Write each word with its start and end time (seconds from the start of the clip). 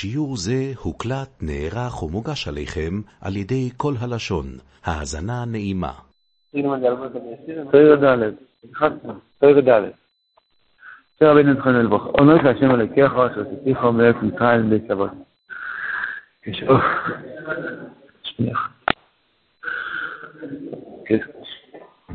שיעור 0.00 0.36
זה 0.36 0.72
הוקלט, 0.82 1.28
נערך 1.42 2.02
ומוגש 2.02 2.48
עליכם 2.48 3.00
על 3.20 3.36
ידי 3.36 3.70
כל 3.76 3.92
הלשון. 4.00 4.46
האזנה 4.84 5.44
נעימה. 5.52 5.92
פרק 7.70 7.98
ד', 8.02 8.34
פרק 9.38 9.64
ד'. 9.64 9.90
פרק 11.18 11.30
רבינו 11.30 11.52
יצחק 11.52 11.66
אלבוך, 11.66 12.04
עונות 12.04 12.42
להשם 12.42 12.70
אלוקיך, 12.70 13.12
אשר 13.12 13.44
תתיך 13.44 13.78
מארץ 13.84 14.16
מצרים 14.22 14.70
בית 14.70 14.90
אבות. 14.90 15.10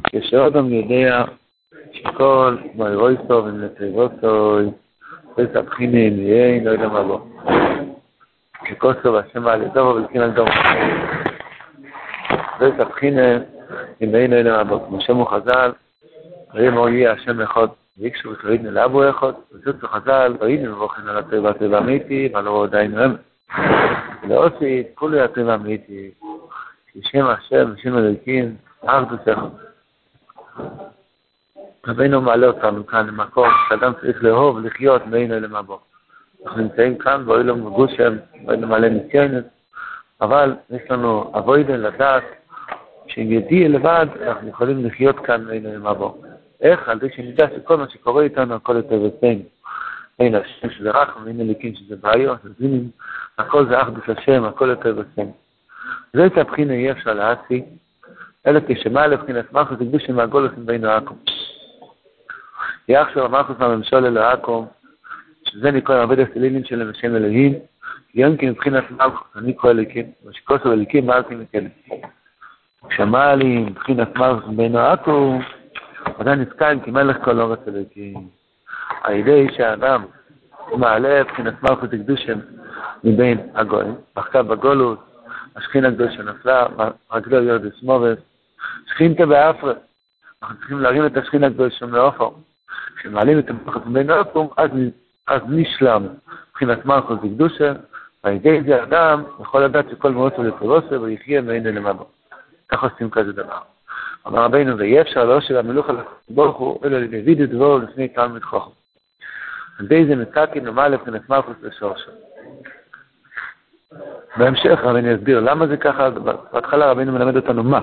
כשאודם 0.06 0.74
יודע 0.74 1.24
שכל 1.94 2.58
מוירויסו 2.76 3.46
ונתיבוסוי 3.46 4.66
וסבחיני 5.38 6.10
נהיה, 6.10 6.64
לא 6.64 6.72
יודע 6.72 6.88
מה 6.88 7.04
בו. 7.04 7.28
ככוסו 8.70 9.14
והשם 9.14 9.48
על 9.48 9.62
ידו 9.62 9.80
ולכין 9.80 10.22
על 10.22 10.32
דומו. 10.32 10.52
וסבחיני 12.60 13.36
נהיה, 14.02 14.28
לא 14.28 14.36
יודע 14.36 14.58
מה 14.58 14.64
בו. 14.64 14.86
כמו 14.88 15.02
שמו 15.02 15.26
חז"ל, 15.26 15.72
ויהיה 16.54 16.72
מור 16.72 16.90
יהיה 16.90 17.12
השם 17.12 17.42
אחד, 17.42 17.68
ויקשו 17.98 18.30
ותרידנה 18.30 18.72
לאבו 18.72 19.10
אחד, 19.10 19.32
וזאת 19.54 19.84
חז"ל, 19.84 20.36
ויהי 20.40 20.68
מבוכן 20.68 21.08
על 21.08 21.18
הטבע 21.18 21.50
הטבע 21.50 21.78
אמיתי, 21.78 22.30
ועל 22.34 22.48
אור 22.48 22.64
עדיין 22.64 23.00
רמז. 23.00 23.18
ולאוסי, 24.24 24.84
כולי 24.96 25.22
הטבע 25.22 25.56
אמיתי, 25.56 26.12
שם 27.02 27.26
השם, 27.26 27.74
שם 27.78 27.98
אלוקים, 27.98 28.56
ארדוס 28.90 29.20
אחד. 29.34 29.48
רבינו 31.88 32.22
מעלה 32.22 32.48
אותנו 32.48 32.88
כאן 32.88 33.08
למקום 33.08 33.50
שאדם 33.70 33.94
צריך 34.02 34.24
לאהוב, 34.24 34.60
לחיות 34.60 35.08
מאינו 35.08 35.40
למבוא. 35.40 35.78
אנחנו 36.46 36.62
נמצאים 36.62 36.98
כאן 36.98 37.26
באוילום 37.26 37.70
גושם, 37.70 37.94
באוילום 37.96 38.33
מלא 38.48 38.88
ניסיונת, 38.88 39.44
אבל 40.22 40.56
יש 40.70 40.82
לנו 40.92 41.32
אבוידן 41.38 41.80
לדעת 41.80 42.24
שאם 43.08 43.32
ידיע 43.32 43.68
לבד, 43.68 44.06
אנחנו 44.22 44.50
יכולים 44.50 44.86
לחיות 44.86 45.20
כאן 45.20 45.44
מאינו 45.44 45.74
למבוא. 45.74 46.12
איך? 46.62 46.90
על 46.90 46.98
ידי 46.98 47.16
שנדע 47.16 47.48
שכל 47.56 47.78
מה 47.78 47.90
שקורה 47.90 48.24
איתנו, 48.24 48.56
הכל 48.56 48.76
יותר 48.76 49.00
בסדר. 49.00 49.42
אין 50.20 50.36
השם 50.36 50.70
שזה 50.70 50.92
רחם, 50.92 51.28
אין 51.28 51.42
אליקים 51.42 51.76
שזה 51.76 51.96
בעיות, 51.96 52.40
זינים, 52.60 52.90
הכל 53.38 53.66
זה 53.68 53.82
אחדוס 53.82 54.04
השם, 54.08 54.44
הכל 54.44 54.70
יותר 54.70 54.94
בסדר. 54.94 55.32
זה 56.14 56.26
את 56.26 56.38
הבחינה 56.38 56.74
אי 56.74 56.92
אפשר 56.92 57.14
להציג, 57.14 57.64
אלא 58.48 58.60
כשמה 58.68 59.08
לבחינת 59.08 59.54
מלכות 59.54 59.82
הקדושים 59.82 60.16
מהגולוס 60.16 60.52
מבינו 60.58 60.90
עכו"ם. 60.90 61.18
יחשוב 62.88 63.24
המלכות 63.24 63.60
מהממשול 63.60 64.06
אלוהקום, 64.06 64.68
שזה 65.44 65.72
נקרא 65.72 66.04
עובד 66.04 66.20
הסלילים 66.20 66.64
של 66.64 66.90
השם 66.90 67.16
אלוהים, 67.16 67.54
יונקי 68.14 68.50
מבחינת 68.50 68.92
מלכות, 68.92 69.28
אני 69.36 69.54
קורא 69.54 69.72
אליקים, 69.72 70.06
ושכוסו 70.26 70.72
אליקים 70.74 71.08
מלכים 71.08 71.44
וכאלה. 71.44 71.70
כשאמר 72.90 73.36
לי 73.36 73.58
מבחינת 73.58 74.16
מלכות 74.16 74.48
מבינו 74.48 74.80
עכו"ם, 74.80 75.42
עדיין 76.20 76.40
נזכר 76.40 76.80
כי 76.84 76.92
מלך 76.92 77.18
כל 77.24 77.40
אורץ 77.40 77.60
אלוקים. 77.68 78.28
על 79.02 79.14
ידי 79.14 79.48
שהאדם 79.58 80.06
מעלה 80.78 81.24
מבחינת 81.24 81.64
מלכות 81.64 81.94
הקדושים 81.94 82.42
מבין 83.04 83.38
הגויים, 83.56 83.96
מחכה 84.18 84.44
בגולות, 84.44 85.00
השכינה 85.56 85.88
הקדושה 85.88 86.24
נפלה, 86.24 86.66
רגלו 87.12 87.44
יורדס 87.44 87.84
מובס, 87.84 88.18
שכינתה 88.88 89.26
באפרה. 89.26 89.74
אנחנו 90.44 90.58
צריכים 90.58 90.80
להרים 90.80 91.06
את 91.06 91.18
השכינה 91.18 91.48
הקדושה 91.48 91.86
מעופר. 91.86 92.30
כשמעלים 92.98 93.40
את 93.40 93.50
המלכות 93.50 93.86
מבין 93.86 94.10
העופר, 94.10 94.64
אז, 95.28 95.42
נשלם 95.50 96.08
מבחינת 96.50 96.86
מלכות 96.86 97.20
וקדושה, 97.24 97.74
ועל 98.24 98.34
ידי 98.34 98.62
זה 98.64 98.84
אדם 98.84 99.24
יכול 99.42 99.64
לדעת 99.64 99.86
שכל 99.92 100.12
מועצו 100.12 100.44
לפרוסה 100.44 101.02
ויחיה 101.02 101.42
מעין 101.42 101.64
למבו. 101.64 102.06
כך 102.70 102.84
עושים 102.84 103.10
כזה 103.10 103.32
דבר. 103.32 103.58
אמר 104.28 104.44
רבינו, 104.44 104.78
ואי 104.78 105.02
אפשר 105.02 105.24
לא 105.24 105.42
של 105.42 105.58
המלוך 105.58 105.90
על 105.90 105.98
ברוך 106.30 106.58
הוא, 106.58 106.80
אלא 106.86 107.00
לדוד 107.00 107.42
דברו 107.42 107.78
לפני 107.78 108.08
תלמיד 108.08 108.44
חוכם. 108.44 108.72
על 109.80 109.86
ידי 109.86 110.06
זה 110.06 110.16
מקקין 110.16 110.64
נאמר 110.64 110.88
לבחינת 110.88 111.30
מלכות 111.30 111.56
לשורשו. 111.62 112.12
בהמשך 114.38 114.80
רבינו 114.84 115.12
יסביר 115.12 115.40
למה 115.40 115.68
זה 115.68 115.78
ככה, 115.78 116.10
בהתחלה 116.54 116.92
רבינו 116.92 117.12
מלמד 117.12 117.36
אותנו 117.36 117.64
מה, 117.64 117.80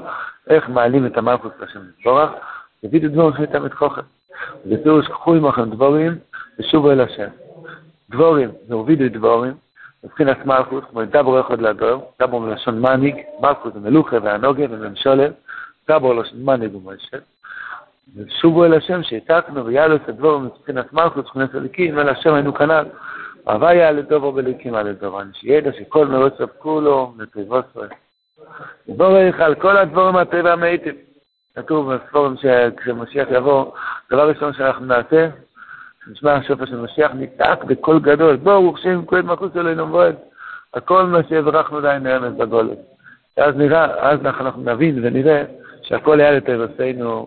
איך 0.50 0.68
מעלים 0.68 1.06
את 1.06 1.16
המלכות 1.16 1.52
לשם 1.60 1.80
לצבורך, 1.88 2.30
דוד 2.84 3.04
דברו 3.04 3.30
לפני 3.30 3.46
תלמיד 3.46 3.74
חוכם. 3.74 4.02
בפירוש 4.66 5.06
קחו 5.06 5.34
עמכם 5.34 5.70
דבורים 5.70 6.18
ושובו 6.58 6.90
אל 6.90 7.00
השם. 7.00 7.28
דבורים 8.10 8.50
זה 8.68 8.74
הובידו 8.74 9.04
דבורים, 9.18 9.54
מבחינת 10.04 10.46
מלכות, 10.46 10.84
כמו 10.90 11.04
דברו 11.04 11.40
אחד 11.40 11.60
לדור, 11.60 12.12
דברו 12.22 12.40
מלשון 12.40 12.80
מניג, 12.80 13.16
מלכות 13.40 13.72
זה 13.72 13.80
מלוכה 13.80 14.16
והנוגה 14.22 14.64
וממשולת, 14.70 15.32
דברו 15.90 16.14
לשון 16.14 16.44
מניג 16.44 16.74
ומשה. 16.74 17.16
ושובו 18.16 18.64
אל 18.64 18.74
השם 18.74 19.02
שהעתקנו 19.02 19.68
את 19.94 20.08
הדבורים 20.08 20.44
מבחינת 20.44 20.92
מלכות, 20.92 21.24
מבחינת 21.24 21.54
הליקים, 21.54 21.98
אל 21.98 22.08
השם 22.08 22.34
היינו 22.34 22.54
כנ"ל. 22.54 22.84
הוויה 23.44 23.92
לדובו 23.92 24.32
בליקים 24.32 24.74
על 24.74 24.86
הדובו, 24.86 25.18
שידע 25.32 25.70
שכל 25.78 26.06
מרוץ 26.06 26.34
כולו 26.58 27.12
נתיבות 27.18 27.64
ישראל. 27.70 27.88
יבורך 28.88 29.40
על 29.40 29.54
כל 29.54 29.76
הדבורים 29.76 30.16
הטבע 30.16 30.52
המעיטים. 30.52 30.94
כתוב 31.56 31.94
בספורים 31.94 32.34
שכשמשיח 32.36 33.28
יבוא, 33.30 33.72
דבר 34.10 34.28
ראשון 34.28 34.52
שאנחנו 34.52 34.86
נעשה, 34.86 35.28
נשמע 36.12 36.32
השופע 36.32 36.66
של 36.66 36.76
משיח, 36.76 37.12
נצעק 37.14 37.64
בקול 37.64 38.00
גדול, 38.00 38.36
בואו 38.36 38.62
רוכשים 38.62 39.06
כהן 39.06 39.26
מלכות 39.26 39.56
אלוהינו 39.56 39.86
מועד, 39.86 40.16
הכל 40.74 41.06
מה 41.06 41.18
שהברכנו 41.28 41.80
די 41.80 41.96
נאמץ 42.00 42.32
בגולת. 42.36 42.78
ואז 43.36 43.56
נראה, 43.56 44.10
אז 44.10 44.20
אנחנו 44.20 44.62
נבין 44.62 45.00
ונראה 45.02 45.44
שהכל 45.82 46.20
היה 46.20 46.32
לטבעשינו, 46.32 47.26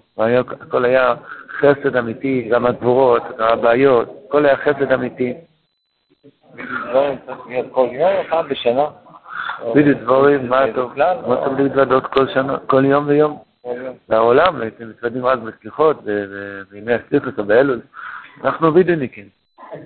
הכל 0.61 0.85
היה 0.85 1.13
חסד 1.59 1.95
אמיתי, 1.95 2.49
גם 2.51 2.65
הגבורות, 2.65 3.23
גם 3.37 3.47
הבעיות, 3.47 4.25
הכל 4.27 4.45
היה 4.45 4.57
חסד 4.57 4.91
אמיתי. 4.91 5.33
פעם 8.29 8.49
בשנה? 8.49 8.85
בדיוק 9.75 9.99
דבורים, 9.99 10.49
מה 10.49 10.63
טוב, 10.75 10.93
מה 11.27 11.35
טוב 11.45 11.59
להתוודות 11.59 12.07
כל 12.07 12.27
שנה, 12.27 12.57
כל 12.67 12.85
יום 12.85 13.07
ויום. 13.07 13.37
לעולם, 14.09 14.61
הייתם 14.61 14.89
מתוודים 14.89 15.25
רק 15.25 15.39
בסליחות, 15.39 16.03
בימי 16.71 16.93
הסליחות 16.93 17.39
או 17.39 17.43
באלול. 17.43 17.79
אנחנו 18.43 18.73
וידאוניקים. 18.73 19.29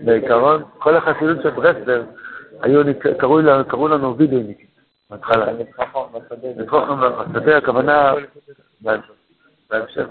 בעיקרון, 0.01 0.63
כל 0.77 0.97
החסידות 0.97 1.37
של 1.43 1.49
ברסלב, 1.49 2.05
קראו 3.67 3.87
לנו 3.87 4.17
וידאוניקים. 4.17 4.67
בהתחלה. 5.09 5.45
נתחוכם 6.57 6.93
בשדה, 7.33 7.57
הכוונה 7.57 8.13
בהמשך. 8.81 10.07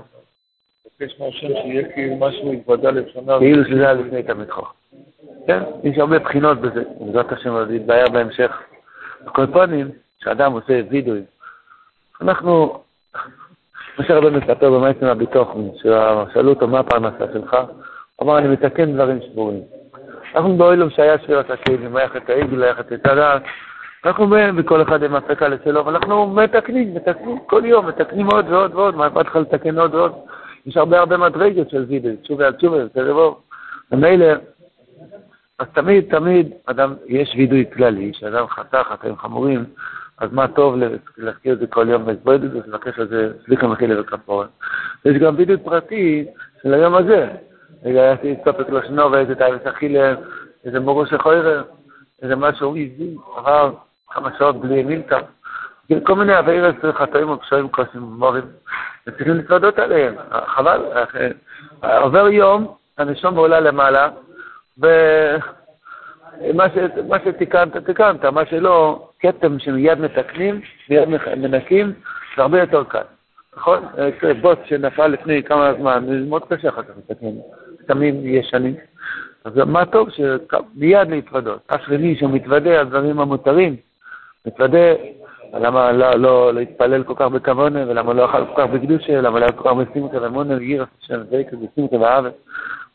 מבקש 1.01 1.21
מהשם 1.21 1.47
שיהיה 1.47 1.93
כאילו 1.93 2.17
משהו 2.17 2.53
התוודע 2.53 2.91
לפניו. 2.91 3.39
כאילו 3.39 3.65
שזה 3.65 3.81
היה 3.81 3.93
לפני 3.93 4.23
תלמיד 4.23 4.51
חוכם. 4.51 4.77
כן, 5.47 5.63
יש 5.83 5.99
הרבה 5.99 6.19
בחינות 6.19 6.61
בזה, 6.61 6.83
בעזרת 7.01 7.33
השם, 7.33 7.65
זה 7.69 7.75
יתבהר 7.75 8.09
בהמשך. 8.13 8.63
בכל 9.25 9.47
פנים, 9.47 9.91
כשאדם 10.21 10.53
עושה 10.53 10.81
וידאוים, 10.91 11.25
אנחנו 12.21 12.83
משה 13.99 14.15
רבנו 14.15 14.39
מספר 14.39 14.71
במעצם 14.71 15.07
הביטוחן, 15.07 15.61
שאלו 16.33 16.51
אותו 16.51 16.69
מה 16.69 16.79
הפרנסה 16.79 17.33
שלך, 17.33 17.57
אמר 18.23 18.39
אני 18.39 18.49
מתקן 18.49 18.93
דברים 18.93 19.19
שבורים. 19.23 19.61
אנחנו 20.35 20.57
באוילום 20.57 20.91
שהיה 20.91 21.19
שבירת 21.19 21.51
הכלים, 21.51 21.97
היה 21.97 22.09
חטא 22.09 22.33
העגל, 22.33 22.63
היה 22.63 22.75
חטא 22.75 22.95
הדעת, 23.05 23.43
אנחנו 24.05 24.27
בכל 24.57 24.83
אחד 24.83 25.03
עם 25.03 25.15
הפקה 25.15 25.49
לשלו, 25.49 25.81
אבל 25.81 25.97
אנחנו 25.97 26.27
מתקנים, 26.27 26.95
מתקנים 26.95 27.39
כל 27.47 27.63
יום, 27.65 27.87
מתקנים 27.87 28.27
עוד 28.27 28.47
ועוד 28.49 28.75
ועוד, 28.75 28.97
מה 28.97 29.07
אכפת 29.07 29.27
לך 29.27 29.37
לתקן 29.37 29.79
עוד 29.79 29.95
ועוד? 29.95 30.13
יש 30.67 30.77
הרבה 30.77 30.99
הרבה 30.99 31.17
מדרגות 31.17 31.71
של 31.71 31.85
וידאו, 31.89 32.11
תשובה 32.23 32.47
על 32.47 32.53
תשובה, 32.53 32.85
בסדר 32.85 33.13
בואו. 33.13 33.39
ומילא, 33.93 34.27
אז 35.59 35.67
תמיד, 35.73 36.05
תמיד, 36.11 36.53
אדם, 36.67 36.95
יש 37.07 37.35
וידוי 37.37 37.65
כללי, 37.73 38.13
שאדם 38.15 38.47
חטא 38.47 38.83
חטאים 38.83 39.17
חמורים, 39.17 39.65
אז 40.19 40.33
מה 40.33 40.49
טוב 40.49 40.77
להזכיר 41.19 41.53
את 41.53 41.59
זה 41.59 41.67
כל 41.67 41.89
יום 41.89 42.07
בזבוידות 42.07 42.51
ולבקש 42.53 42.99
על 42.99 43.09
זה 43.09 43.33
סליחה 43.45 43.67
מחילה 43.67 44.01
וכפורה. 44.01 44.47
יש 45.05 45.17
גם 45.17 45.37
בידוד 45.37 45.61
פרטי 45.61 46.27
של 46.63 46.75
היום 46.75 46.95
הזה. 46.95 47.29
רגע, 47.85 48.13
עשיתי 48.13 48.43
סופק 48.45 48.71
לשנו 48.71 49.13
ואיזה 49.13 49.35
תאוויס 49.35 49.63
אכילה, 49.67 50.15
איזה 50.65 50.81
מורו 50.81 51.07
שחוירה, 51.07 51.63
איזה 52.23 52.37
משהו 52.37 52.75
איזי, 52.75 53.17
עבר 53.37 53.73
כמה 54.11 54.31
שעות 54.39 54.61
בלי 54.61 54.83
מילתא. 54.83 55.19
כל 56.03 56.15
מיני 56.15 56.35
עבירות 56.35 56.75
חטאים 56.93 57.31
ופשעים 57.31 57.69
כוסים 57.69 58.05
ומורים, 58.05 58.45
וצריכים 59.07 59.35
להתוודות 59.35 59.79
עליהם. 59.79 60.15
חבל, 60.47 60.83
עובר 61.83 62.29
יום, 62.29 62.75
הנשום 62.99 63.37
עולה 63.37 63.61
למעלה, 63.61 64.09
ומה 64.79 66.65
שתיקנת, 67.25 67.77
תיקנת, 67.77 68.25
מה 68.25 68.47
שלא, 68.47 69.09
כתם 69.21 69.59
שמיד 69.59 70.01
מתקנים, 70.01 70.61
מיד 70.91 71.09
מנקים, 71.37 71.93
זה 72.37 72.43
הרבה 72.43 72.61
יותר 72.61 72.85
קל. 72.85 73.03
נכון? 73.57 73.85
בוט 74.41 74.59
שנפל 74.65 75.07
לפני 75.07 75.43
כמה 75.43 75.75
זמן, 75.79 76.05
זה 76.09 76.29
מאוד 76.29 76.43
קשה 76.49 76.69
אחר 76.69 76.83
כך 76.83 76.91
לתקן, 76.99 77.27
כתמים 77.87 78.21
ישנים. 78.25 78.75
אז 79.45 79.57
מה 79.57 79.87
טוב 79.87 80.09
שמיד 80.11 81.09
להתוודות. 81.09 81.61
אשרי 81.69 81.97
מי 81.97 82.17
שמתוודה 82.17 82.81
על 82.81 82.89
דברים 82.89 83.21
המותרים, 83.21 83.77
מתוודה 84.47 84.95
למה 85.55 85.93
לא, 85.93 86.11
לא 86.11 86.55
להתפלל 86.55 87.03
כל 87.03 87.15
כך 87.17 87.27
בכוונה, 87.27 87.85
ולמה 87.89 88.13
לא 88.13 88.25
אכל 88.25 88.45
כל 88.47 88.63
כך 88.63 88.71
בקדושה, 88.71 89.21
למה 89.21 89.41
לא 89.41 89.47
כל 89.57 89.69
כך 89.69 89.77
בשמחה 89.77 90.23
ואמונה 90.23 90.57
ויראת 90.57 90.89
השם 91.03 91.21
ויקר 91.31 91.57
בשמחה 91.57 91.97
ואהבה. 91.97 92.29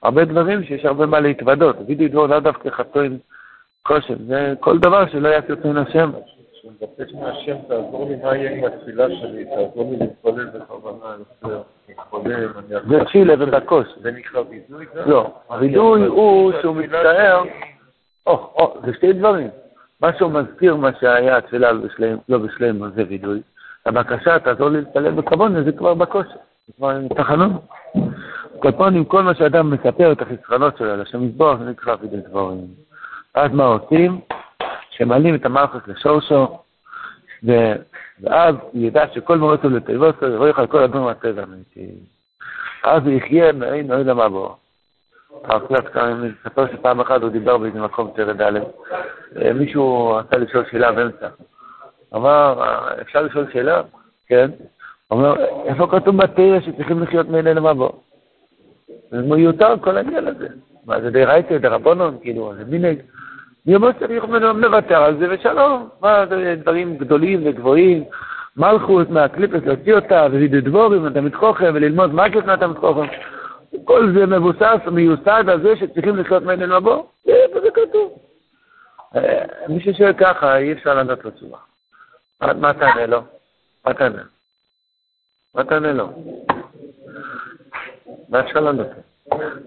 הרבה 0.03 0.25
דברים 0.25 0.63
שיש 0.63 0.85
הרבה 0.85 1.05
מה 1.05 1.19
להתוודות. 1.19 1.75
וידוי 1.87 2.07
דבור 2.07 2.27
לאו 2.27 2.39
דווקא 2.39 2.69
חתוין 2.69 3.17
כושר, 3.83 4.15
זה 4.27 4.53
כל 4.59 4.79
דבר 4.79 5.07
שלא 5.07 5.27
יעשה 5.29 5.53
רצון 5.53 5.77
השם. 5.77 6.11
מבקש 6.65 7.13
מהשם, 7.13 7.55
תעזור 7.67 8.09
לי 8.09 8.15
מה 8.23 8.37
יהיה 8.37 8.51
עם 8.51 8.63
התפילה 8.65 9.07
שלי, 9.09 9.45
תעזור 9.45 9.91
לי 9.91 9.97
להתפלל 9.97 10.45
בכוונה 10.45 11.15
יותר, 11.19 11.61
זה 12.89 13.05
תפילה 13.05 13.33
ובכוס. 13.39 13.87
זה 14.01 14.11
נקרא 14.11 14.41
וידוי? 14.49 14.85
לא, 15.05 15.33
הווידוי 15.47 16.05
הוא 16.05 16.51
שהוא 16.61 16.75
מצטער, 16.75 17.43
או, 18.27 18.33
או, 18.33 18.77
זה 18.85 18.93
שתי 18.93 19.13
דברים. 19.13 19.47
מה 20.01 20.09
שהוא 20.17 20.31
מזכיר 20.31 20.75
מה 20.75 20.89
שהיה 20.99 21.37
התפילה 21.37 21.71
לא 22.29 22.37
בשלם, 22.37 22.89
זה 22.89 23.03
וידוי. 23.09 23.41
הבקשה, 23.85 24.39
תעזור 24.39 24.69
לי 24.69 24.79
להתפלל 24.79 25.11
בכבוד, 25.11 25.51
זה 25.65 25.71
כבר 25.71 25.93
בכושר, 25.93 26.29
זה 26.67 26.73
כבר 26.77 26.99
תחנון. 27.17 27.57
כל 28.59 28.71
פעם, 28.71 29.03
כל 29.03 29.23
מה 29.23 29.35
שאדם 29.35 29.69
מספר 29.69 30.11
את 30.11 30.21
החסרונות 30.21 30.77
שלו 30.77 30.91
על 30.91 31.01
השם 31.01 31.23
יזבוח, 31.23 31.59
זה 31.59 31.65
נקרא 31.65 31.95
וידוי 32.01 32.19
דבורים. 32.21 32.67
אז 33.33 33.51
מה 33.51 33.63
עושים? 33.65 34.19
שמעלים 34.89 35.35
את 35.35 35.45
המלכוס 35.45 35.81
לשורשו, 35.87 36.59
ואז 37.43 38.55
הוא 38.71 38.81
ידע 38.85 39.03
שכל 39.13 39.37
מורתו 39.37 39.69
לטבעו, 39.69 40.11
לא 40.21 40.47
יאכל 40.47 40.67
כל 40.67 40.83
אדום 40.83 41.05
מהטבע 41.05 41.41
האמיתי. 41.41 41.87
אז 42.83 43.03
הוא 43.03 43.11
יחיה 43.11 43.51
מעין 43.51 43.91
אוהל 43.91 44.09
המבוא. 44.09 44.49
הרב 45.43 45.67
קלט 45.67 45.93
כאן 45.93 46.31
מספר 46.45 46.67
שפעם 46.71 46.99
אחת 46.99 47.21
הוא 47.21 47.29
דיבר 47.29 47.57
באיזה 47.57 47.79
מקום 47.79 48.11
תרד 48.15 48.41
א', 48.41 48.59
מישהו 49.55 50.09
רצה 50.09 50.37
לשאול 50.37 50.65
שאלה 50.71 50.91
באמצע. 50.91 51.27
אמר, 52.15 52.63
אפשר 53.01 53.21
לשאול 53.21 53.51
שאלה? 53.53 53.81
כן. 54.27 54.51
אומר, 55.11 55.35
איפה 55.65 55.87
כתוב 55.87 56.17
בתרא 56.17 56.59
שצריכים 56.59 57.03
לחיות 57.03 57.29
מעין 57.29 57.47
אוהל 57.47 57.57
המבוא? 57.57 57.91
זה 59.11 59.21
מיותר 59.21 59.79
כל 59.81 59.97
העניין 59.97 60.27
הזה. 60.27 60.47
מה 60.85 61.01
זה 61.01 61.09
די 61.11 61.25
רייטה, 61.25 61.57
די 61.57 61.67
רבונון, 61.67 62.17
כאילו, 62.21 62.53
זה 62.57 62.65
מינג. 62.65 63.01
מי 63.65 63.75
אומר 63.75 63.91
שצריך 63.91 64.23
לוותר 64.55 65.03
על 65.03 65.17
זה, 65.17 65.27
ושלום. 65.29 65.89
מה 66.01 66.25
דברים 66.55 66.97
גדולים 66.97 67.41
וגבוהים, 67.45 68.03
מלכות 68.57 69.09
מהקליפס 69.09 69.63
להוציא 69.65 69.93
אותה, 69.93 70.27
ווידו 70.31 70.61
דבורים, 70.61 71.09
תלמיד 71.09 71.35
חוכם, 71.35 71.71
וללמוד 71.73 72.13
מה 72.13 72.23
זה 72.33 72.57
תלמיד 72.57 72.77
חוכם. 72.77 73.07
כל 73.85 74.13
זה 74.13 74.25
מבוסס 74.25 74.77
ומיוסד 74.85 75.49
על 75.49 75.61
זה 75.61 75.75
שצריכים 75.75 76.17
לחיות 76.17 76.43
מעין 76.43 76.71
מבוא, 76.71 77.03
זה 77.63 77.69
כתוב. 77.73 78.17
אה, 79.15 79.45
מי 79.69 79.79
ששואל 79.79 80.13
ככה, 80.13 80.57
אי 80.57 80.71
אפשר 80.71 80.95
לדעת 80.95 81.25
לו 81.25 81.31
תשובה. 81.31 81.57
מה 82.41 82.73
תענה 82.73 83.05
לו? 83.05 83.21
מה 83.85 83.93
תענה? 83.93 84.21
מה 85.55 85.63
תענה 85.63 85.93
לו? 85.93 86.09
מה 88.29 88.39
אפשר 88.39 88.59
לענות? 88.59 88.87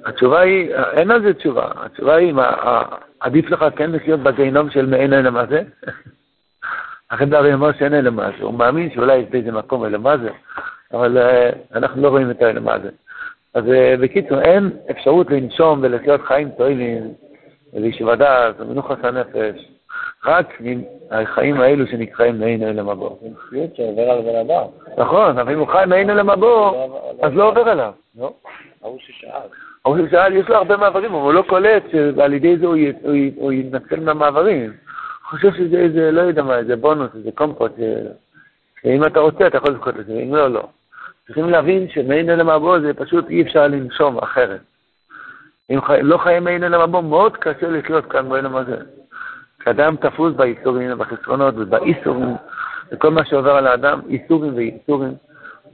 התשובה 0.04 0.40
היא, 0.40 0.74
אין 0.74 1.10
על 1.10 1.22
זה 1.22 1.34
תשובה. 1.34 1.70
התשובה 1.76 2.14
היא, 2.14 2.32
מה, 2.32 2.82
עדיף 3.20 3.50
לך 3.50 3.64
כן 3.76 3.90
לחיות 3.90 4.20
בגיהנום 4.20 4.70
של 4.70 4.86
מעין 4.86 5.12
אלה 5.12 5.30
מה 5.30 5.46
זה? 5.50 5.62
אחרי 7.08 7.26
דרי 7.26 7.54
אמר 7.54 7.72
שאין 7.72 7.94
אלה 7.94 8.10
מה 8.10 8.30
זה. 8.38 8.44
הוא 8.44 8.54
מאמין 8.54 8.90
שאולי 8.90 9.16
יש 9.16 9.26
באיזה 9.30 9.52
מקום 9.52 9.84
אלה 9.84 9.98
מה 9.98 10.18
זה, 10.18 10.30
אבל 10.92 11.18
uh, 11.18 11.76
אנחנו 11.76 12.02
לא 12.02 12.08
רואים 12.08 12.30
את 12.30 12.42
האלה 12.42 12.60
מה 12.60 12.78
זה. 12.78 12.88
אז 13.54 13.64
uh, 13.64 14.00
בקיצור, 14.00 14.40
אין 14.40 14.70
אפשרות 14.90 15.30
לנשום 15.30 15.78
ולחיות 15.82 16.20
חיים 16.22 16.50
טובים 16.50 17.14
ולישיבה 17.72 18.16
דעת 18.16 18.60
ומנוחת 18.60 19.04
הנפש, 19.04 19.68
רק 20.26 20.54
עם 20.60 20.82
החיים 21.10 21.60
האלו 21.60 21.86
שנקראים 21.86 22.40
מעין 22.40 22.62
אלה 22.62 22.82
מבוא. 22.82 23.10
זה 23.22 23.28
מציאות 23.28 23.76
שעובר 23.76 24.10
על 24.10 24.20
בן 24.22 24.36
אדם. 24.36 24.66
נכון, 24.98 25.38
אבל 25.38 25.52
אם 25.52 25.58
הוא 25.58 25.68
חי 25.68 25.84
מעין 25.86 26.10
אלה 26.10 26.22
מבוא, 26.22 26.88
אז 27.22 27.34
לא 27.34 27.48
עובר 27.48 27.68
עליו. 27.68 27.92
ההוא 28.84 28.98
ששאל. 29.00 29.48
ההוא 29.84 30.06
ששאל, 30.06 30.36
יש 30.36 30.48
לו 30.48 30.56
הרבה 30.56 30.76
מעברים, 30.76 31.14
אבל 31.14 31.22
הוא 31.22 31.32
לא 31.32 31.44
קולט 31.48 31.82
שעל 31.92 32.32
ידי 32.32 32.56
זה 32.56 32.66
הוא 33.36 33.52
יתנצל 33.52 34.00
מהמעברים. 34.00 34.70
הוא 34.70 35.30
חושב 35.30 35.52
שזה 35.54 35.76
איזה, 35.76 36.10
לא 36.10 36.20
יודע 36.20 36.42
מה, 36.42 36.58
איזה 36.58 36.76
בונוס, 36.76 37.10
איזה 37.14 37.30
קומפוט, 37.34 37.72
שאם 38.82 39.04
אתה 39.04 39.20
רוצה 39.20 39.46
אתה 39.46 39.56
יכול 39.56 39.70
לזכות 39.70 39.96
לזה, 39.96 40.12
אם 40.12 40.34
לא, 40.34 40.50
לא. 40.50 40.68
צריכים 41.26 41.50
להבין 41.50 41.88
שמעין 41.88 42.30
אלה 42.30 42.44
מבוא 42.44 42.78
זה 42.78 42.94
פשוט 42.94 43.30
אי 43.30 43.42
אפשר 43.42 43.66
לנשום 43.66 44.18
אחרת. 44.18 44.60
אם 45.70 45.78
לא 46.02 46.18
חיים 46.18 46.44
מעין 46.44 46.64
אלה 46.64 46.86
מבוא, 46.86 47.00
מאוד 47.00 47.36
קשה 47.36 47.70
לחיות 47.70 48.06
כאן 48.06 48.28
בעולם 48.28 48.56
הזה. 48.56 48.76
כשאדם 49.58 49.96
תפוס 49.96 50.34
בייסורים 50.36 50.92
ובחסרונות 50.92 51.54
ובאיסורים, 51.56 52.34
וכל 52.92 53.10
מה 53.10 53.24
שעובר 53.24 53.50
על 53.50 53.66
האדם, 53.66 54.00
איסורים 54.08 54.54
ואיסורים, 54.54 55.14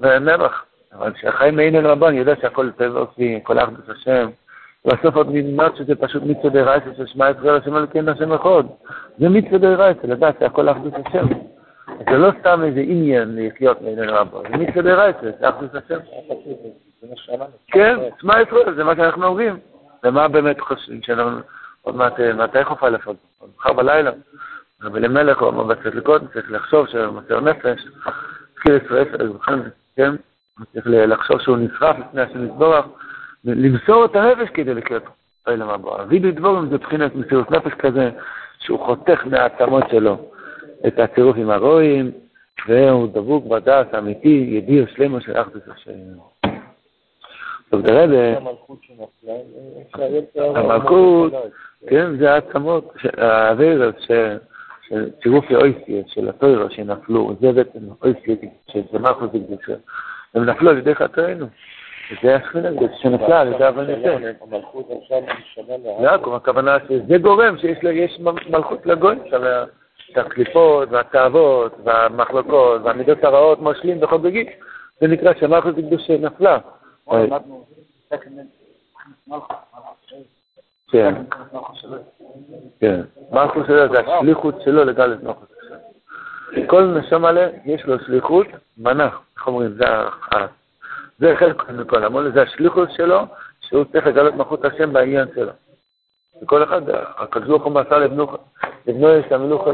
ונערך. 0.01 0.65
אבל 0.93 1.13
כשהחיים 1.13 1.57
מעין 1.57 1.77
אל 1.77 1.87
רבו, 1.87 2.09
אני 2.09 2.19
יודע 2.19 2.35
שהכל 2.41 2.71
טבע 2.71 3.01
אותי, 3.01 3.41
כל 3.43 3.59
אחדות 3.59 3.89
השם. 3.89 4.29
בסוף 4.85 5.17
עוד 5.17 5.29
נלמד 5.31 5.71
שזה 5.77 5.95
פשוט 5.95 6.23
מצווה 6.23 6.51
דרייסה 6.51 6.91
של 6.97 7.07
שמע 7.07 7.31
ישראל 7.31 7.57
השם 7.57 7.77
אלוקים 7.77 8.09
השם 8.09 8.33
אחד. 8.33 8.63
זה 9.19 9.29
מצווה 9.29 9.59
דרייסה, 9.59 10.01
לדעת 10.05 10.35
שהכל 10.41 10.69
אחדות 10.69 10.93
השם. 11.07 11.27
זה 12.11 12.19
לא 12.19 12.31
סתם 12.41 12.65
איזה 12.65 12.81
עניין 12.81 13.39
לחיות 13.39 13.83
מעין 13.83 13.99
אל 13.99 14.11
רבו, 14.11 14.43
זה 14.43 14.57
מצווה 14.57 14.83
דרייסה, 14.83 15.21
זה 15.41 15.49
אחדות 15.49 15.75
השם. 15.75 15.99
כן, 17.67 17.97
שמע 18.21 18.41
ישראל, 18.41 18.75
זה 18.75 18.85
מה 18.85 18.97
שאנחנו 18.97 19.27
אומרים. 19.27 19.57
ומה 20.05 20.29
באמת 20.29 20.61
חושבים 20.61 21.03
שאנחנו... 21.03 21.39
עוד 21.83 21.97
מעט, 21.97 22.21
מתי 22.21 22.65
חופה 22.65 22.89
לפעול? 22.89 23.17
מחר 23.59 23.73
בלילה. 23.73 24.11
רבי 24.83 24.99
אלימלך, 24.99 25.43
הוא 25.43 25.49
אמר 25.49 25.75
לקודם, 25.95 26.27
צריך 26.33 26.51
לחשוב 26.51 26.87
שמסר 26.87 27.41
נפש, 27.41 27.87
התחיל 28.53 28.75
לשרף, 28.75 29.09
כן? 29.97 30.11
צריך 30.73 30.87
לחשוב 30.87 31.41
שהוא 31.41 31.57
נשרף 31.57 31.97
לפני 31.99 32.21
השם 32.23 32.45
יתברך, 32.47 32.85
למסור 33.45 34.05
את 34.05 34.17
הנפש 34.17 34.51
כדי 34.55 34.75
לקראת 34.75 35.03
העולם 35.47 35.69
הבא. 35.69 35.91
וידוי 36.09 36.33
דבורים 36.33 36.69
זה 36.69 36.75
מבחינת 36.75 37.15
מסירות 37.15 37.51
נפש 37.51 37.73
כזה, 37.73 38.11
שהוא 38.59 38.79
חותך 38.87 39.27
מהעצמות 39.27 39.85
שלו 39.91 40.17
את 40.87 40.99
הצירוף 40.99 41.37
עם 41.37 41.51
הרועים, 41.51 42.11
והוא 42.69 43.09
דבוק 43.13 43.47
בדעת 43.47 43.95
האמיתי, 43.95 44.47
ידיע 44.49 44.85
שלמה 44.95 45.21
של 45.21 45.41
אחדות 45.41 45.63
השם. 45.69 45.91
טוב, 47.71 47.87
תראה, 47.87 48.37
המלכות, 50.37 51.33
כן, 51.87 52.17
זה 52.17 52.33
העצמות, 52.33 52.95
האוויר 53.17 53.93
של 53.99 54.37
צירוף 55.23 55.45
האויסיות, 55.51 56.09
של 56.09 56.29
הטוירו 56.29 56.71
שנפלו, 56.71 57.37
זה 57.41 57.53
בעצם 57.53 57.79
אויסיות 58.03 58.39
של 58.73 58.99
מלכות 58.99 59.31
וקדושה. 59.35 59.75
הם 60.35 60.45
נפלו 60.45 60.71
על 60.71 60.79
ידי 60.79 60.95
חטאינו. 60.95 61.47
וזה 62.13 62.37
השכינה 62.37 62.69
שנפלה 63.03 63.41
על 63.41 63.49
ידי 63.55 63.69
אבנתנו. 63.69 64.27
יעקב, 66.03 66.35
הכוונה 66.35 66.77
שזה 66.89 67.19
גורם 67.19 67.59
שיש 67.59 68.21
מלכות 68.51 68.87
לגויים, 68.87 69.23
שהקליפות 69.97 70.89
והתאוות 70.91 71.73
והמחלוקות 71.85 72.83
והמידות 72.85 73.25
הרעות 73.25 73.61
מושלים 73.61 74.03
וחוגגים. 74.03 74.47
זה 75.01 75.07
נקרא 75.07 75.33
שמלכות 75.41 75.75
קדושה 75.75 76.19
נפלה. 76.19 76.59
כן. 80.91 81.15
מלכות 83.31 83.67
שלו 83.67 83.89
זה 83.93 84.01
השליחות 84.01 84.55
שלו 84.65 84.85
לגלות 84.85 85.23
מלכות 85.23 85.49
כל 86.67 86.85
נשם 86.85 87.23
מלא 87.23 87.43
יש 87.65 87.85
לו 87.85 87.99
שליחות, 87.99 88.47
מנח. 88.79 89.21
איך 89.37 89.47
אומרים, 89.47 89.71
זה, 89.71 89.85
זה 91.19 91.35
חלק 91.39 91.71
מכל 91.71 92.05
המון, 92.05 92.33
זה 92.33 92.43
השליחות 92.43 92.91
שלו, 92.91 93.21
שהוא 93.61 93.85
צריך 93.93 94.07
לגלות 94.07 94.35
מלכות 94.35 94.65
השם 94.65 94.93
בעניין 94.93 95.29
שלו. 95.35 95.53
וכל 96.43 96.63
אחד, 96.63 96.83
הקדוש 97.19 97.49
ברוך 97.49 97.65
הוא 97.65 97.73
מסר 97.73 97.99
לבנו, 97.99 98.27
יש 98.87 99.33
המלוכה, 99.33 99.71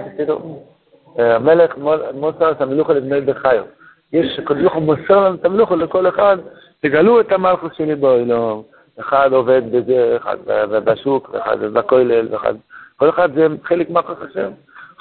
המלך 1.19 1.77
מוסר 2.15 2.51
את 2.51 2.61
המלוכה 2.61 2.93
לבני 2.93 3.21
בחיו. 3.21 3.65
יש, 4.13 4.39
הקדוש 4.39 4.63
ברוך 4.63 4.75
הוא 4.75 4.83
מוסר 4.83 5.21
לנו 5.21 5.35
את 5.35 5.45
המלוכה 5.45 5.77
לכל 5.77 6.09
אחד, 6.09 6.37
תגלו 6.81 7.21
את 7.21 7.33
המלכות 7.33 7.75
שלי 7.75 7.95
באוילום. 7.95 8.63
אחד 9.01 9.33
עובד 9.33 9.63
בזה, 9.73 10.17
אחד 10.17 10.37
בשוק, 10.85 11.31
ואחד 11.33 11.61
בכולל, 11.61 12.29
ואחד... 12.31 12.55
כל 12.97 13.09
אחד 13.09 13.35
זה 13.35 13.47
חלק 13.65 13.91
מהמלכות 13.91 14.23
השם. 14.23 14.51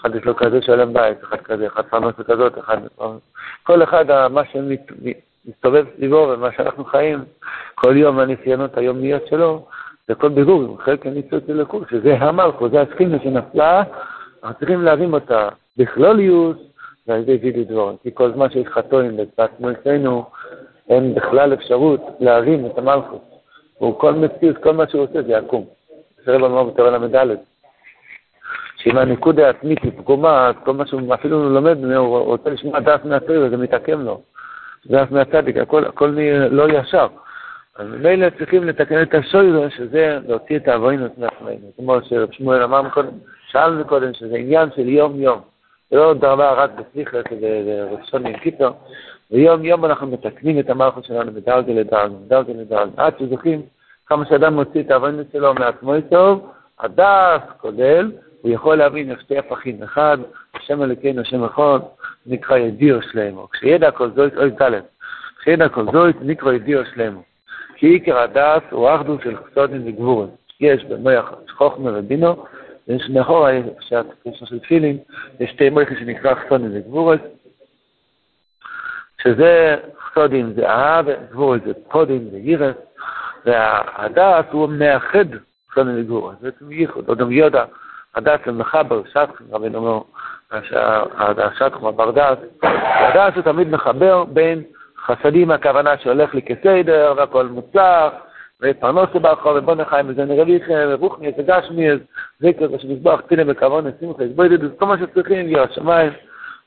אחד 0.06 0.16
יש 0.16 0.26
לו 0.26 0.36
כזה 0.36 0.62
שלם 0.62 0.94
בית, 0.94 1.24
אחד 1.24 1.38
כזה, 1.38 1.68
אחד 1.68 1.82
פרנסה 1.82 2.24
כזאת, 2.24 2.60
אחד... 2.60 2.78
כל 3.64 3.84
אחד, 3.84 4.28
מה 4.30 4.42
שמסתובב 4.46 5.86
סביבו 5.96 6.28
ומה 6.30 6.52
שאנחנו 6.52 6.86
חיים, 6.86 7.20
כל 7.76 7.98
יום 7.98 8.20
הניסיונות 8.20 8.78
היומיות 8.78 9.28
שלו, 9.28 9.66
זה 10.08 10.14
הכל 10.14 10.30
בירור, 10.30 10.78
חלק 10.82 11.06
הניסות 11.06 11.50
אלוקות, 11.50 11.84
שזה 11.90 12.18
המלכו, 12.20 12.70
זה 12.70 12.82
הסכימה 12.82 13.18
שנפלה, 13.24 13.84
אנחנו 14.44 14.60
צריכים 14.60 14.82
להרים 14.82 15.14
אותה 15.14 15.50
בכלוליות 15.78 16.58
ועל 17.08 17.20
ידי 17.20 17.38
וידוי 17.42 17.64
דבורן. 17.64 17.96
כי 18.04 18.10
כל 18.14 18.32
זמן 18.32 18.50
שיש 18.50 18.68
חטואים 18.68 19.18
בעצמו 19.38 19.72
אצלנו, 19.72 20.26
אין 20.90 21.16
בכלל 21.16 21.54
אפשרות 21.54 22.02
להרים 22.20 22.66
את 22.66 22.78
המלכות. 22.78 23.22
הוא 23.78 24.00
כל 24.00 24.14
מציאות, 24.14 24.58
כל 24.58 24.74
מה 24.74 24.88
שהוא 24.90 25.04
עושה 25.04 25.22
זה 25.22 25.32
יקום. 25.32 25.66
שרב 26.26 26.44
אמר 26.44 26.64
בתורה 26.64 26.98
ל"ד, 26.98 27.38
שאם 28.86 28.98
הנקודה 28.98 29.48
העצמית 29.48 29.84
היא 29.84 29.92
פגומה, 29.98 30.48
אז 30.48 30.56
כל 30.63 30.74
מה 30.74 30.88
שהוא 30.88 31.13
אפילו 31.13 31.50
לומד, 31.50 31.84
הוא 31.84 32.18
רוצה 32.18 32.50
לשמוע 32.50 32.80
דעת 32.80 33.06
מהתורה, 33.06 33.50
זה 33.50 33.58
מתעכם 33.58 34.01
לו. 34.01 34.22
דעת 34.86 35.12
מהצדיק, 35.12 35.58
הכל, 35.58 35.86
הכל 35.86 36.18
לא 36.51 36.68
ישר. 36.70 37.08
אז 37.75 37.88
מילא 38.01 38.27
צריכים 38.38 38.63
לתקן 38.63 39.01
את 39.01 39.13
השוירו, 39.13 39.70
שזה 39.70 40.20
להוציא 40.27 40.58
את 40.58 40.68
העווינות 40.68 41.18
מעצמנו. 41.18 41.72
כמו 41.77 41.98
שרב 42.04 42.32
שמואל 42.32 42.63
אמר 42.63 42.89
קודם, 42.89 43.10
שאלנו 43.51 43.86
קודם, 43.86 44.13
שזה 44.13 44.36
עניין 44.36 44.70
של 44.75 44.89
יום-יום. 44.89 45.39
זה 45.92 45.98
לא 45.98 46.13
דבר 46.13 46.54
רק 46.58 46.72
בסליחה 46.72 47.18
וראשון 47.42 48.25
עם 48.25 48.38
קיצור, 48.38 48.70
ויום 49.32 49.65
יום 49.65 49.86
אנחנו 49.86 50.08
מתקנים 50.08 50.60
את 50.60 50.70
המערכות 50.70 51.06
שלנו 51.06 51.32
מדרגה 51.32 51.74
לדרגה, 51.74 52.08
מדרגה 52.25 52.54
לדרגה, 52.54 52.92
עד 52.98 53.13
שזוכים 53.20 53.62
כמה 54.08 54.25
שאדם 54.25 54.54
מוציא 54.54 54.82
את 54.82 54.92
העווינות 54.92 55.27
שלו 55.34 55.54
מעצמו 55.54 55.94
טוב, 56.10 56.51
הדס 56.80 57.42
כולל, 57.58 58.12
הוא 58.46 58.54
יכול 58.54 58.75
להבין 58.75 59.12
איך 59.12 59.22
שתי 59.22 59.38
הפכים. 59.38 59.84
אחד, 59.84 60.18
השם 60.54 60.84
אלוקינו, 60.84 61.22
השם 61.22 61.44
אחד, 61.44 61.80
נקרא 62.25 62.58
ידיעו 62.58 63.02
שלמו. 63.02 63.48
כשידע 63.52 63.92
כל 63.92 64.10
זוית, 64.12 64.38
אוי 64.38 64.52
טלם. 64.52 64.82
כשידע 65.40 65.70
כל 65.70 65.86
זוית, 65.92 66.16
נקרא 66.22 66.54
ידיעו 66.54 66.86
שלמו. 66.94 67.24
כי 67.75 67.88
עיקר 67.88 68.18
הדס 68.18 68.64
הוא 68.72 68.96
אחדות 68.96 69.22
של 69.24 69.36
חסודים 69.38 69.82
וגבורים. 69.88 70.30
יש 70.60 70.84
במוח 70.84 71.34
חוכמה 71.58 71.92
ובינו, 71.94 72.46
ויש 72.88 73.10
מאחורה, 73.10 73.52
קשר 73.80 74.02
של 74.46 74.60
תפילין, 74.60 74.98
יש 75.40 75.50
שתי 75.50 75.70
מויכי 75.70 75.96
שנקרא 75.96 76.36
חסודים 76.36 76.72
וגבורים, 76.74 77.20
שזה 79.24 79.75
חסודים 80.00 80.54
זה 80.54 80.70
אהב, 80.70 81.06
גבורים 81.32 81.62
זה 81.66 81.74
פודים, 81.90 82.30
זה 82.32 82.38
ירס, 82.38 82.75
והדס 83.46 84.46
הוא 84.52 84.70
מאחד 84.70 85.25
חסודים 85.72 85.96
וגבורים. 86.00 86.38
זה 86.42 86.52
בעצם 86.52 86.72
ייחוד, 86.72 87.06
גם 87.18 87.32
ידע. 87.32 87.66
הדס 88.16 88.48
מחבר, 88.48 89.02
שטחם, 89.10 89.44
רבינו 89.52 89.78
אומר, 89.78 90.00
השטחם 91.38 91.86
הברדס, 91.86 92.38
הדס 92.64 93.36
הוא 93.36 93.44
תמיד 93.44 93.70
מחבר 93.70 94.24
בין 94.24 94.64
חסדים, 95.06 95.52
הכוונה 95.52 95.98
שהולך 95.98 96.36
לי 96.36 96.42
כסדר, 96.42 97.14
והכל 97.18 97.46
מוצלח, 97.46 98.14
ופרנוסו 98.62 99.20
ברחוב, 99.20 99.54
ובוא 99.56 99.76
נחיים, 99.76 100.10
וזה 100.10 100.26
נראה 100.26 100.44
לי 100.44 100.60
ורוחני, 100.70 101.32
זה 101.38 101.44
גשמי, 101.44 101.88
זה 102.40 102.50
כזה 102.60 102.80
שמזבח 102.80 103.22
צילה 103.30 103.44
בכוון, 103.44 103.86
שמחה, 104.00 104.24
זה 104.60 104.68
כל 104.80 104.86
מה 104.86 104.98
שצריכים, 104.98 105.50
ירא 105.50 105.66
שמיים, 105.72 106.12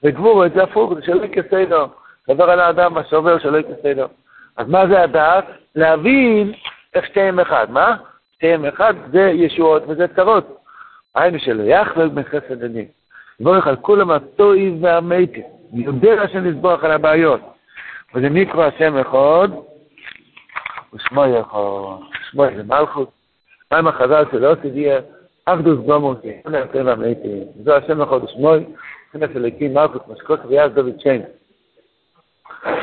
וגבורו, 0.02 0.44
את 0.44 0.52
זה 0.52 0.62
הפוך, 0.62 0.94
זה 0.94 1.02
שלא 1.02 1.26
כסדר, 1.26 1.86
דבר 2.28 2.50
על 2.50 2.60
האדם, 2.60 2.94
מה 2.94 3.04
שעובר 3.04 3.38
שלא 3.38 3.58
כסדר. 3.62 4.06
אז 4.56 4.68
מה 4.68 4.86
זה 4.86 5.02
הדעת? 5.02 5.44
להבין 5.74 6.52
איך 6.94 7.06
שתיהם 7.06 7.40
אחד. 7.40 7.66
מה? 7.70 7.96
שתיהם 8.34 8.64
אחד 8.64 8.94
זה 9.12 9.20
ישועות 9.20 9.82
וזה 9.88 10.06
צרות. 10.16 10.58
היינו 11.22 11.38
שלא 11.38 11.62
יחלק 11.62 12.12
מחסד 12.12 12.64
הדין. 12.64 12.84
יבורך 13.40 13.66
על 13.66 13.76
כולם 13.76 14.10
הטועים 14.10 14.84
והמתים. 14.84 15.42
יודע 15.72 16.22
השם 16.22 16.44
לסבוח 16.44 16.84
על 16.84 16.90
הבעיות. 16.90 17.40
וזה 18.14 18.28
נקרא 18.28 18.64
השם 18.64 18.96
אחד, 18.96 19.48
ושמו 20.94 21.24
יכול, 21.26 21.94
שמו 22.30 22.44
זה 22.56 22.62
מלכות. 22.62 23.10
מה 23.70 23.78
עם 23.78 23.86
החז"ל 23.86 24.24
שלא 24.32 24.54
תדעי, 24.54 24.86
אחדוס 25.44 25.78
גומוס, 25.86 26.18
אין 26.24 26.54
הטועים 26.54 26.86
והמתים. 26.86 27.44
זו 27.64 27.76
השם 27.76 28.02
אחד 28.02 28.24
ושמו, 28.24 28.52
מבחינת 29.14 29.36
אלוקים 29.36 29.74
מלכות, 29.74 30.08
משקות 30.08 30.40
ויאז 30.48 30.72
דוד 30.72 31.00
שיין. 31.00 31.22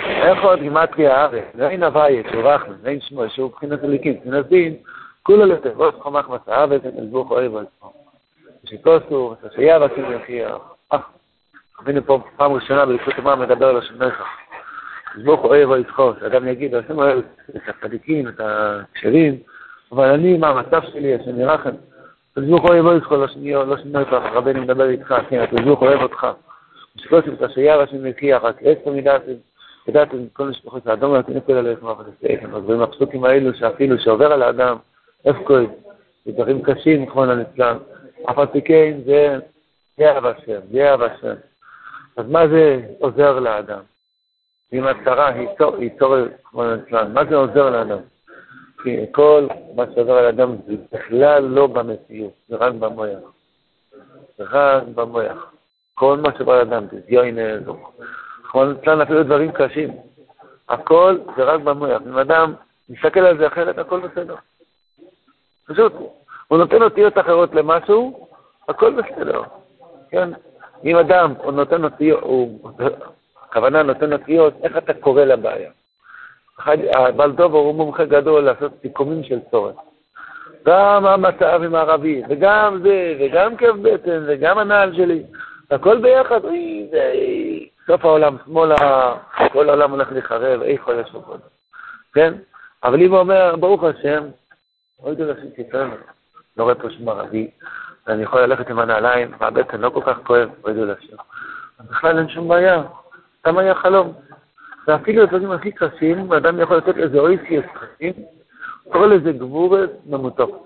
איך 0.07 0.43
עוד 0.43 0.59
גימטריה 0.59 1.17
הארץ, 1.17 1.43
ואין 1.55 1.83
הוויה, 1.83 2.23
שהוא 2.31 2.43
רחמן, 2.43 2.75
ואין 2.81 3.01
שמו, 3.01 3.29
שהוא 3.29 3.49
מבחינת 3.49 3.83
אלוקים, 3.83 4.13
מבחינת 4.13 4.47
דין, 4.47 4.75
כולו 5.23 5.45
לתבוס 5.45 5.95
חומך 5.99 6.29
מסעה 6.29 6.65
ואתם 6.69 6.91
תלבוך 6.91 7.31
אוהב 7.31 7.55
על 7.55 7.65
עצמו. 7.77 8.04
שכוסו, 8.65 9.35
שהיה 9.55 9.77
רצים 9.77 10.05
יחיח. 10.11 10.57
הנה 11.85 12.01
פה 12.01 12.19
פעם 12.37 12.53
ראשונה 12.53 12.85
בלכות 12.85 13.13
אמר 13.19 13.35
מדבר 13.35 13.67
על 13.67 13.77
השם 13.77 13.99
מלך. 13.99 14.23
ברוך 15.23 15.41
הוא 15.41 15.49
אוהב 15.49 15.69
ויצחוס. 15.69 16.15
אדם 16.25 16.47
יגיד, 16.47 16.75
השם 16.75 16.97
אוהב 16.97 17.19
את 17.49 17.61
הצדיקים, 17.67 18.27
את 18.27 18.39
הכשרים, 18.39 19.37
אבל 19.91 20.09
אני, 20.09 20.37
מה 20.37 20.47
המצב 20.47 20.81
שלי, 20.91 21.15
השם 21.15 21.39
ירחם. 21.39 21.69
ברוך 22.37 22.61
הוא 22.61 22.69
אוהב 22.69 22.85
ויצחוס, 22.85 23.17
לא 23.19 23.77
שינוי 23.77 24.03
אותך, 24.03 24.25
רבנו 24.33 24.61
מדבר 24.61 24.89
איתך, 24.89 25.15
כן, 25.29 25.45
ברוך 25.63 25.79
הוא 25.79 25.87
אוהב 25.87 26.01
אותך. 26.01 26.27
שכוסו 26.97 27.33
את 27.33 27.41
השהיה 27.41 27.77
והשם 27.77 28.05
יחיח, 28.05 28.43
רק 28.43 28.55
עשר 28.61 28.91
מידעתם, 28.91 29.31
ידעתם 29.87 30.17
כל 30.33 30.47
משפחות 30.47 30.87
האדום 30.87 31.11
והתינוק 31.11 31.45
כל 31.45 31.53
עליכם, 31.53 31.87
אבל 31.87 32.03
תסתכם. 32.03 32.55
אז 32.55 32.63
בין 32.63 32.81
הפסוקים 32.81 33.25
האלו 33.25 33.53
שאפילו 33.53 33.99
שעובר 33.99 34.33
על 34.33 34.41
האדם, 34.41 34.77
הפקוד, 35.25 35.69
דברים 36.27 36.61
קשים, 36.61 37.05
כמו 37.05 37.25
לנצלם. 37.25 37.77
אף 38.29 38.37
על 38.37 38.45
פי 38.45 38.61
כן 38.61 38.97
זה 39.05 39.37
יהב 39.97 40.25
השם, 40.25 40.59
יהב 40.71 41.01
השם. 41.01 41.35
אז 42.17 42.25
מה 42.27 42.47
זה 42.47 42.81
עוזר 42.99 43.39
לאדם? 43.39 43.81
אם 44.73 44.87
הצרה 44.87 45.27
היא 45.27 45.47
צורך 45.99 46.31
כמו 46.43 46.75
נצלן, 46.75 47.13
מה 47.13 47.25
זה 47.25 47.35
עוזר 47.35 47.69
לאדם? 47.69 47.99
כי 48.83 48.97
כל 49.11 49.47
מה 49.75 49.83
שעוזר 49.95 50.21
לאדם 50.21 50.55
זה 50.67 50.73
בכלל 50.91 51.43
לא 51.43 51.67
במציאות, 51.67 52.33
זה 52.47 52.55
רק 52.55 52.73
במוח. 52.73 53.33
זה 54.37 54.43
רק 54.49 54.83
במוח. 54.95 55.51
כל 55.95 56.17
מה 56.17 56.29
שעובר 56.37 56.63
לאדם, 56.63 56.87
זה 56.91 56.99
זיונס, 57.07 57.63
כמו 58.43 58.65
נצלן 58.65 59.01
אפילו 59.01 59.23
דברים 59.23 59.51
קשים. 59.51 59.89
הכל 60.69 61.17
זה 61.37 61.43
רק 61.43 61.61
במוח. 61.61 62.01
אם 62.07 62.17
אדם 62.17 62.53
מסתכל 62.89 63.19
על 63.19 63.37
זה 63.37 63.47
אחרת, 63.47 63.77
הכל 63.77 63.99
בסדר. 63.99 64.35
פשוט, 65.67 65.93
הוא 66.47 66.57
נותן 66.57 66.81
אותיות 66.81 67.17
אחרות 67.17 67.55
למשהו, 67.55 68.27
הכל 68.69 68.93
בסדר, 68.93 69.41
כן? 70.09 70.29
אם 70.85 70.97
אדם 70.97 71.33
הוא 71.43 71.51
נותן 71.51 71.83
אותיות, 71.83 72.23
הכוונה 73.43 73.83
נותן 73.83 74.13
אותיות, 74.13 74.53
איך 74.63 74.77
אתה 74.77 74.93
קורא 74.93 75.23
לבעיה? 75.23 75.71
בעל 77.15 77.31
דובר 77.31 77.57
הוא 77.57 77.75
מומחה 77.75 78.05
גדול 78.05 78.43
לעשות 78.43 78.71
סיכומים 78.81 79.23
של 79.23 79.39
צורך. 79.51 79.75
גם 80.65 81.05
המצב 81.05 81.61
עם 81.63 81.75
הערבי, 81.75 82.23
וגם 82.29 82.79
זה, 82.83 83.15
וגם 83.19 83.57
כאב 83.57 83.75
בטן, 83.81 84.23
וגם 84.27 84.57
הנעל 84.57 84.95
שלי, 84.95 85.23
הכל 85.71 85.97
ביחד, 85.97 86.45
אוי, 86.45 86.87
זה 86.91 87.13
סוף 87.87 88.05
העולם, 88.05 88.37
שמאלה, 88.45 89.15
כל 89.51 89.69
העולם 89.69 89.91
הולך 89.91 90.11
להיחרב, 90.11 90.61
איך 90.61 90.89
יש 91.01 91.13
לו 91.13 91.21
קודם, 91.21 91.39
כן? 92.13 92.33
אבל 92.83 93.01
אם 93.01 93.11
הוא 93.11 93.19
אומר, 93.19 93.55
ברוך 93.55 93.83
השם, 93.83 94.23
אוי 95.03 95.15
דרך 95.15 95.37
שתצטרף, 95.43 95.89
לא 96.57 96.63
רואה 96.63 96.75
פה 96.75 96.89
שום 96.89 97.09
ערבי, 97.09 97.49
ואני 98.07 98.23
יכול 98.23 98.41
ללכת 98.41 98.69
עם 98.69 98.79
הנעליים, 98.79 99.31
והבטן 99.39 99.81
לא 99.81 99.89
כל 99.89 100.01
כך 100.05 100.17
כואב, 100.23 100.49
אוי 100.63 100.73
דרך 100.73 100.97
השם. 100.99 101.15
בכלל 101.89 102.19
אין 102.19 102.29
שום 102.29 102.47
בעיה, 102.47 102.83
סתם 103.39 103.57
היה 103.57 103.75
חלום. 103.75 104.13
ואפילו 104.87 105.23
הדברים 105.23 105.51
הכי 105.51 105.71
קשים, 105.71 106.33
אדם 106.33 106.59
יכול 106.59 106.77
לתת 106.77 106.97
לזה 106.97 107.19
אויסי 107.19 107.59
אסטרסים, 107.59 108.13
קורא 108.91 109.07
לזה 109.07 109.31
גבורת 109.31 109.89
ממותו. 110.05 110.65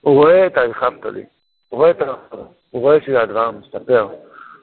הוא 0.00 0.14
רואה 0.14 0.46
את 0.46 0.56
האיכבתולי, 0.56 1.24
הוא 1.68 1.78
רואה 1.78 1.90
את 1.90 2.00
הרחבה, 2.00 2.42
הוא 2.70 2.82
רואה 2.82 3.00
שהדבר 3.00 3.50
משתפר, 3.50 4.00
הוא 4.02 4.10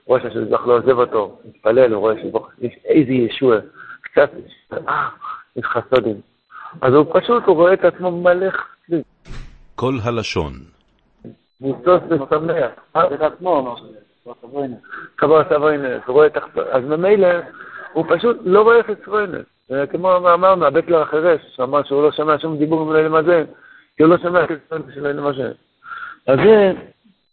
רואה 0.06 0.22
שהשלוח 0.22 0.68
לא 0.68 0.78
עוזב 0.78 1.00
אותו, 1.00 1.40
מתפלל, 1.46 1.94
הוא 1.94 2.00
רואה 2.00 2.16
שיש 2.22 2.74
איזה 2.86 3.12
ישוע, 3.12 3.58
קצת, 4.02 4.30
אה, 4.88 5.10
יש 5.56 5.66
חסודים. 5.66 6.22
אז 6.82 6.94
הוא 6.94 7.06
פשוט, 7.14 7.44
הוא 7.44 7.56
רואה 7.56 7.74
את 7.74 7.86
עצמו 7.86 8.12
מלא 8.12 8.50
חסדים. 8.50 9.02
כל 9.80 9.94
הלשון. 10.04 10.54
מוצוס 11.62 12.02
ושמח, 12.10 12.72
אה, 12.96 13.02
זה 13.10 13.26
עצמו, 13.26 13.76
קבלת 15.16 15.52
אבוינס, 15.52 16.02
הוא 16.06 16.14
רואה 16.14 16.28
את 16.28 16.38
אז 16.72 16.84
ממילא 16.84 17.28
הוא 17.94 18.06
פשוט 18.10 18.38
לא 18.44 18.62
רואה 18.62 18.84
חסרונס. 18.84 19.46
כמו 19.92 20.18
אמרנו, 20.18 20.66
הבטלר 20.66 21.02
החירש, 21.02 21.42
שאמר 21.56 21.84
שהוא 21.84 22.04
לא 22.04 22.12
שומע 22.12 22.40
שום 22.40 22.58
דיבור 22.58 22.86
מלא 22.86 23.02
למזן, 23.02 23.44
כי 23.98 24.04
הוא 24.04 24.10
לא 24.10 24.18
שומע 24.18 24.40
חסרונס 24.44 24.86
שלא 24.96 25.12
למזן. 25.12 25.52
אז 26.28 26.40
זה, 26.46 26.74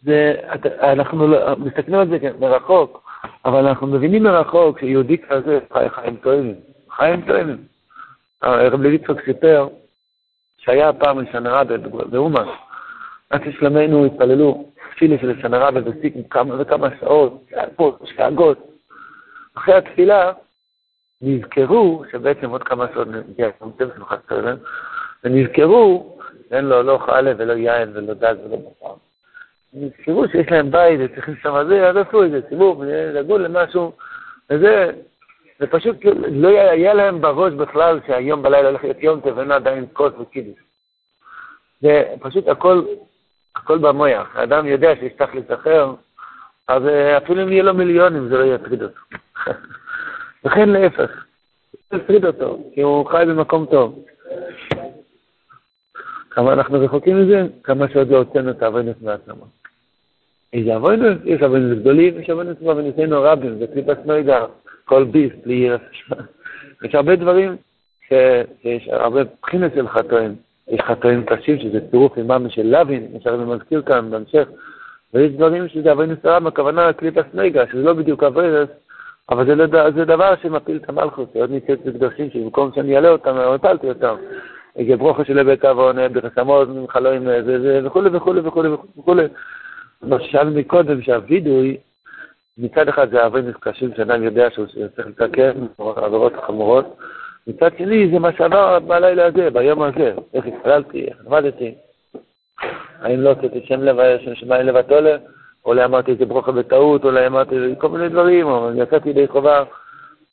זה, 0.03 0.35
אנחנו 0.83 1.29
לא, 1.29 1.57
מסתכלים 1.57 2.01
על 2.01 2.09
זה 2.09 2.19
מרחוק, 2.41 3.11
אבל 3.45 3.67
אנחנו 3.67 3.87
מבינים 3.87 4.23
מרחוק 4.23 4.79
שיהודי 4.79 5.19
כזה 5.19 5.59
חי 5.73 5.89
חיים 5.95 6.17
טועים, 6.17 6.55
חיים 6.97 7.21
טועים. 7.27 7.57
הרב 8.43 8.81
לויצחוק 8.81 9.21
סיפר 9.25 9.69
שהיה 10.67 10.93
פעם 10.93 11.19
לשנה 11.21 11.61
רבה 11.61 11.77
באומן, 12.11 12.47
עד 13.31 13.41
ששלמינו 13.45 14.05
התפללו 14.05 14.71
תפילה 14.91 15.17
של 15.21 15.41
שנה 15.43 15.59
רבה 15.59 15.81
והסיק 15.85 16.15
כמה 16.31 16.61
וכמה 16.61 16.89
שעות, 17.01 17.47
פה, 17.77 17.97
שגגות. 18.05 18.59
אחרי 19.55 19.75
התפילה 19.75 20.33
נזכרו 21.23 22.05
שבעצם 22.13 22.51
עוד 22.51 22.63
כמה 22.63 22.87
שעות 22.95 23.09
נגיע 23.09 23.49
לצמצם 23.49 23.85
שמחת 23.97 24.19
סרן, 24.29 24.57
ונזכרו, 25.25 26.19
אין 26.51 26.65
לו 26.65 26.83
לא 26.83 26.99
חלה 27.07 27.33
ולא 27.37 27.53
יין 27.53 27.91
ולא 27.95 28.15
דג 28.15 28.35
ולא 28.45 28.57
בשר. 28.57 28.95
נזכרו 29.75 30.29
שיש 30.29 30.51
להם 30.51 30.71
בית 30.71 31.01
וצריכים 31.03 31.35
שם 31.43 31.55
זה, 31.69 31.89
אז 31.89 31.97
עשו 31.97 32.23
איזה 32.23 32.41
סיבוב, 32.49 32.83
לגור 32.85 33.39
למשהו, 33.39 33.93
וזה, 34.51 34.93
ופשוט 35.61 35.97
לא 36.31 36.49
היה 36.49 36.95
להם 36.95 37.21
בראש 37.21 37.53
בכלל 37.53 38.01
שהיום 38.07 38.43
בלילה 38.43 38.69
הולך 38.69 38.85
להיות 38.85 39.03
יום 39.03 39.21
טוב 39.21 39.39
ואין 39.39 39.51
עדיין 39.51 39.87
כוס 39.93 40.13
וקידוש. 40.21 40.59
זה 41.81 42.05
פשוט 42.21 42.49
הכל, 42.49 42.83
הכל 43.57 43.79
במויח. 43.79 44.37
האדם 44.37 44.67
יודע 44.67 44.97
שיש 44.97 45.13
תכלס 45.13 45.45
אחר, 45.55 45.95
אז 46.69 46.87
אה, 46.87 47.17
אפילו 47.17 47.43
אם 47.43 47.53
יהיה 47.53 47.63
לו 47.63 47.75
מיליונים 47.75 48.29
זה 48.29 48.39
לא 48.39 48.55
יטריד 48.55 48.83
אותו. 48.83 49.01
וכן 50.45 50.69
להפך, 50.69 51.25
זה 51.91 51.97
יטריד 51.97 52.25
אותו, 52.25 52.71
כי 52.75 52.81
הוא 52.81 53.07
חי 53.07 53.25
במקום 53.29 53.67
טוב. 53.67 54.05
כמה 56.31 56.53
אנחנו 56.53 56.81
רחוקים 56.81 57.23
מזה? 57.23 57.47
כמה 57.63 57.89
שעוד 57.89 58.09
לא 58.09 58.17
הוצאנו 58.17 58.51
את 58.51 58.63
האבוינוס 58.63 58.97
מעצמו. 59.03 59.47
איזה 60.53 60.77
אבוינוס? 60.77 61.19
יש 61.25 61.43
אבוינוס 61.43 61.79
גדולים, 61.79 62.21
יש 62.21 62.31
אבוינוס 62.31 62.57
ואבוינוסינו 62.63 63.23
רבים, 63.23 63.59
זה 63.59 63.67
קליפת 63.67 64.07
נוידר, 64.07 64.47
כל 64.89 65.05
ביס, 65.05 65.33
בלי. 65.45 65.69
יש 66.85 66.95
הרבה 66.95 67.17
דברים 67.17 67.57
שיש 68.09 68.89
הרבה 68.89 69.21
בחינות 69.43 69.73
של 69.75 69.89
חטאים. 69.89 70.35
יש 70.69 70.81
חטאים 70.81 71.25
קשים, 71.25 71.59
שזה 71.59 71.79
צירוף 71.91 72.17
עימם 72.17 72.47
של 72.49 72.67
לוין, 72.67 73.07
מה 73.13 73.21
שהרבי 73.21 73.45
מזכיר 73.45 73.83
כאן 73.83 74.11
בהמשך, 74.11 74.49
ויש 75.15 75.33
דברים 75.33 75.69
שזה 75.69 75.93
אבוינוס 75.93 76.19
רם, 76.25 76.47
הכוונה 76.47 76.89
לקליפת 76.89 77.35
נויגה, 77.35 77.65
שזה 77.73 77.83
לא 77.83 77.93
בדיוק 77.93 78.23
אבוינוס, 78.23 78.69
אבל 79.31 79.47
זה, 79.47 79.55
לא, 79.55 79.91
זה 79.91 80.05
דבר 80.05 80.35
שמפיל 80.43 80.77
את 80.77 80.89
המלכות, 80.89 81.37
עוד 81.37 81.51
ניצץ 81.51 81.79
בקדושים, 81.85 82.31
שבמקום 82.31 82.71
שאני 82.75 82.97
אעלה 82.97 83.09
אותם, 83.09 83.37
הפלתי 83.37 83.89
אותם. 83.89 84.15
איזה 84.77 84.97
ברוכה 84.97 85.25
של 85.25 85.43
בית 85.43 85.65
עוון, 85.65 85.97
בחסמות, 86.13 86.69
חלואים, 86.89 87.29
וכולי 87.85 88.11
וכולי 88.13 88.41
וכולי 88.41 88.69
וכולי. 88.99 89.25
מה 90.03 90.21
ששאלנו 90.21 90.51
מקודם, 90.51 91.03
שהווידוי, 91.03 91.77
מצד 92.59 92.89
אחד 92.89 93.11
זה 93.11 93.27
אבוינוס 93.27 93.55
קשים, 93.61 93.91
שאדם 93.97 94.23
יודע 94.23 94.51
שהוא 94.51 94.67
צריך 94.67 95.07
לתקן, 95.07 95.67
עבירות 95.79 96.33
חמורות, 96.47 96.97
מצד 97.47 97.71
שני 97.79 98.11
זה 98.13 98.19
מה 98.19 98.33
שעבר 98.33 98.79
בלילה 98.79 99.27
הזה, 99.27 99.51
ביום 99.51 99.83
הזה, 99.83 100.13
איך 100.35 100.47
התפללתי, 100.47 101.05
איך 101.05 101.17
עבדתי. 101.27 101.75
האם 103.01 103.21
לא 103.21 103.29
הוצאתי 103.29 103.67
שם 103.67 103.83
לב, 103.83 103.97
שם 104.25 104.35
שמיים 104.35 104.67
לבטולה, 104.67 105.17
אולי 105.65 105.85
אמרתי 105.85 106.11
איזה 106.11 106.27
ברוכה 106.27 106.53
בטעות, 106.53 107.05
אולי 107.05 107.27
אמרתי 107.27 107.57
כל 107.79 107.89
מיני 107.89 108.09
דברים, 108.09 108.47
או 108.47 108.71
יצאתי 108.75 109.09
ידי 109.09 109.29
חובה. 109.29 109.65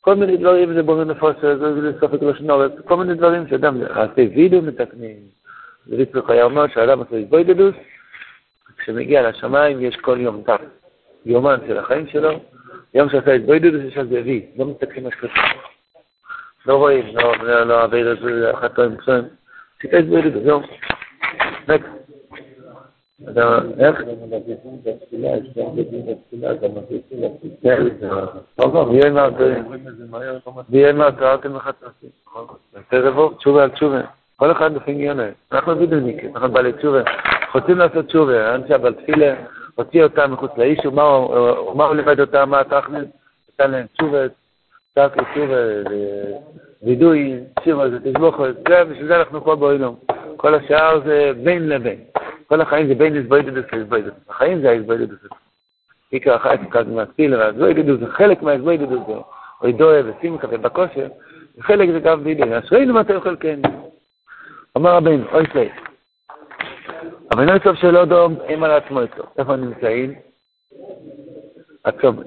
כל 0.00 0.14
מיני 0.14 0.36
דברים 0.36 0.74
זה 0.74 0.82
בורא 0.82 1.04
נפוש, 1.04 1.36
זה 1.42 2.00
סופק 2.00 2.22
לשנורת, 2.22 2.72
כל 2.84 2.96
מיני 2.96 3.14
דברים 3.14 3.48
שאדם, 3.48 3.80
עשי 3.90 4.30
וידאו 4.34 4.62
מתקנים. 4.62 5.16
זה 5.86 5.96
ליצלוח 5.96 6.30
היה 6.30 6.44
אומר 6.44 6.66
שאדם 6.68 6.98
עושה 6.98 7.16
איזבוידדוס, 7.16 7.74
כשמגיע 8.78 9.28
לשמיים 9.28 9.80
יש 9.80 9.96
כל 9.96 10.20
יום 10.20 10.42
תח, 10.46 10.60
יומן 11.26 11.58
של 11.66 11.78
החיים 11.78 12.06
שלו, 12.06 12.30
יום 12.94 13.08
שעשה 13.08 13.34
יש 13.34 13.96
על 13.96 14.08
זה 14.08 14.22
וי, 14.24 14.46
לא 14.56 14.66
מתקנים 14.66 15.06
משהו. 15.06 15.28
לא 16.66 16.76
רואים, 16.76 17.16
לא, 17.16 17.36
לא, 17.42 17.62
לא, 17.62 17.84
אביר 17.84 18.12
את 18.12 18.18
זה, 18.20 18.50
אחת 18.50 18.78
עם 18.78 18.96
פסויים. 18.96 19.24
עשית 19.78 19.94
איזבוידדוס, 19.94 20.42
זהו. 20.44 20.60
נקסט. 21.68 22.04
איך? 23.78 24.02
ויהיה 30.70 30.92
מהתרעתם 30.92 31.56
לחצרתי. 31.56 32.06
תרבו, 32.88 33.30
תשובה 33.30 33.62
על 33.62 33.70
תשובה. 33.70 34.00
כל 34.36 34.52
אחד 34.52 34.74
לפי 34.74 34.90
ענייננו. 34.90 35.22
אנחנו 35.52 35.76
בידלניקים, 35.76 36.36
אנחנו 36.36 36.52
בעלי 36.52 36.72
תשובה. 36.72 37.02
רוצים 37.54 37.78
לעשות 37.78 38.06
תשובה, 38.06 38.54
אנשי 38.54 38.74
אבל 38.74 38.94
תפילה, 38.94 39.34
הוציא 39.74 40.02
אותם 40.02 40.32
מחוץ 40.32 40.50
לאיש, 40.56 40.86
ומה 40.86 41.02
הוא 41.84 41.94
לימד 41.94 42.20
אותם, 42.20 42.50
מה 42.50 42.60
התכלס? 42.60 43.08
נתן 43.48 43.70
להם 43.70 43.86
תשובה, 43.86 44.18
צעק 44.94 45.16
לתשובה, 45.16 45.56
וידוי, 46.82 47.40
תשובה 47.60 47.90
זה 47.90 47.98
תשבוכת, 48.00 48.54
זה, 48.68 48.84
בשביל 48.84 49.06
זה 49.06 49.16
אנחנו 49.16 49.44
פה 49.44 49.56
באוילום. 49.56 49.96
כל 50.36 50.54
השאר 50.54 51.00
זה 51.04 51.32
בין 51.42 51.68
לבין. 51.68 51.98
כל 52.46 52.60
החיים 52.60 52.88
זה 52.88 52.94
בין 52.94 53.16
איזבוידדוס 53.16 53.64
לאיזבוידדוס. 53.72 54.14
החיים 54.28 54.60
זה 54.60 54.70
האיזבוידדוס. 54.70 55.18
עיקר 56.10 56.34
החיים 56.34 56.70
כאן 56.70 56.94
מהתפילה 56.94 57.38
והאיזבוידדוס 57.38 58.00
זה 58.00 58.06
חלק 58.06 58.42
מהאיזבוידדוס. 58.42 59.02
אוי 59.62 59.72
דואה 59.72 60.00
ושמחה 60.04 60.46
ובכושר, 60.50 61.06
וחלק 61.58 61.90
זה 61.90 62.00
גם 62.00 62.24
בידי. 62.24 62.58
אשרינו 62.58 62.94
מה 62.94 63.02
אוכל 63.14 63.36
כן. 63.36 63.60
אמר 64.76 64.96
רבינו, 64.96 65.24
אוי 65.32 65.44
סלעי. 65.52 65.68
אבל 67.32 67.52
לא 67.52 67.58
טוב 67.58 67.76
שלא 67.76 68.04
דום 68.04 68.36
הם 68.48 68.64
על 68.64 68.70
עצמו 68.70 69.04
אצלו. 69.04 69.24
איפה 69.38 69.56
נמצאים? 69.56 70.14
הצומת. 71.84 72.26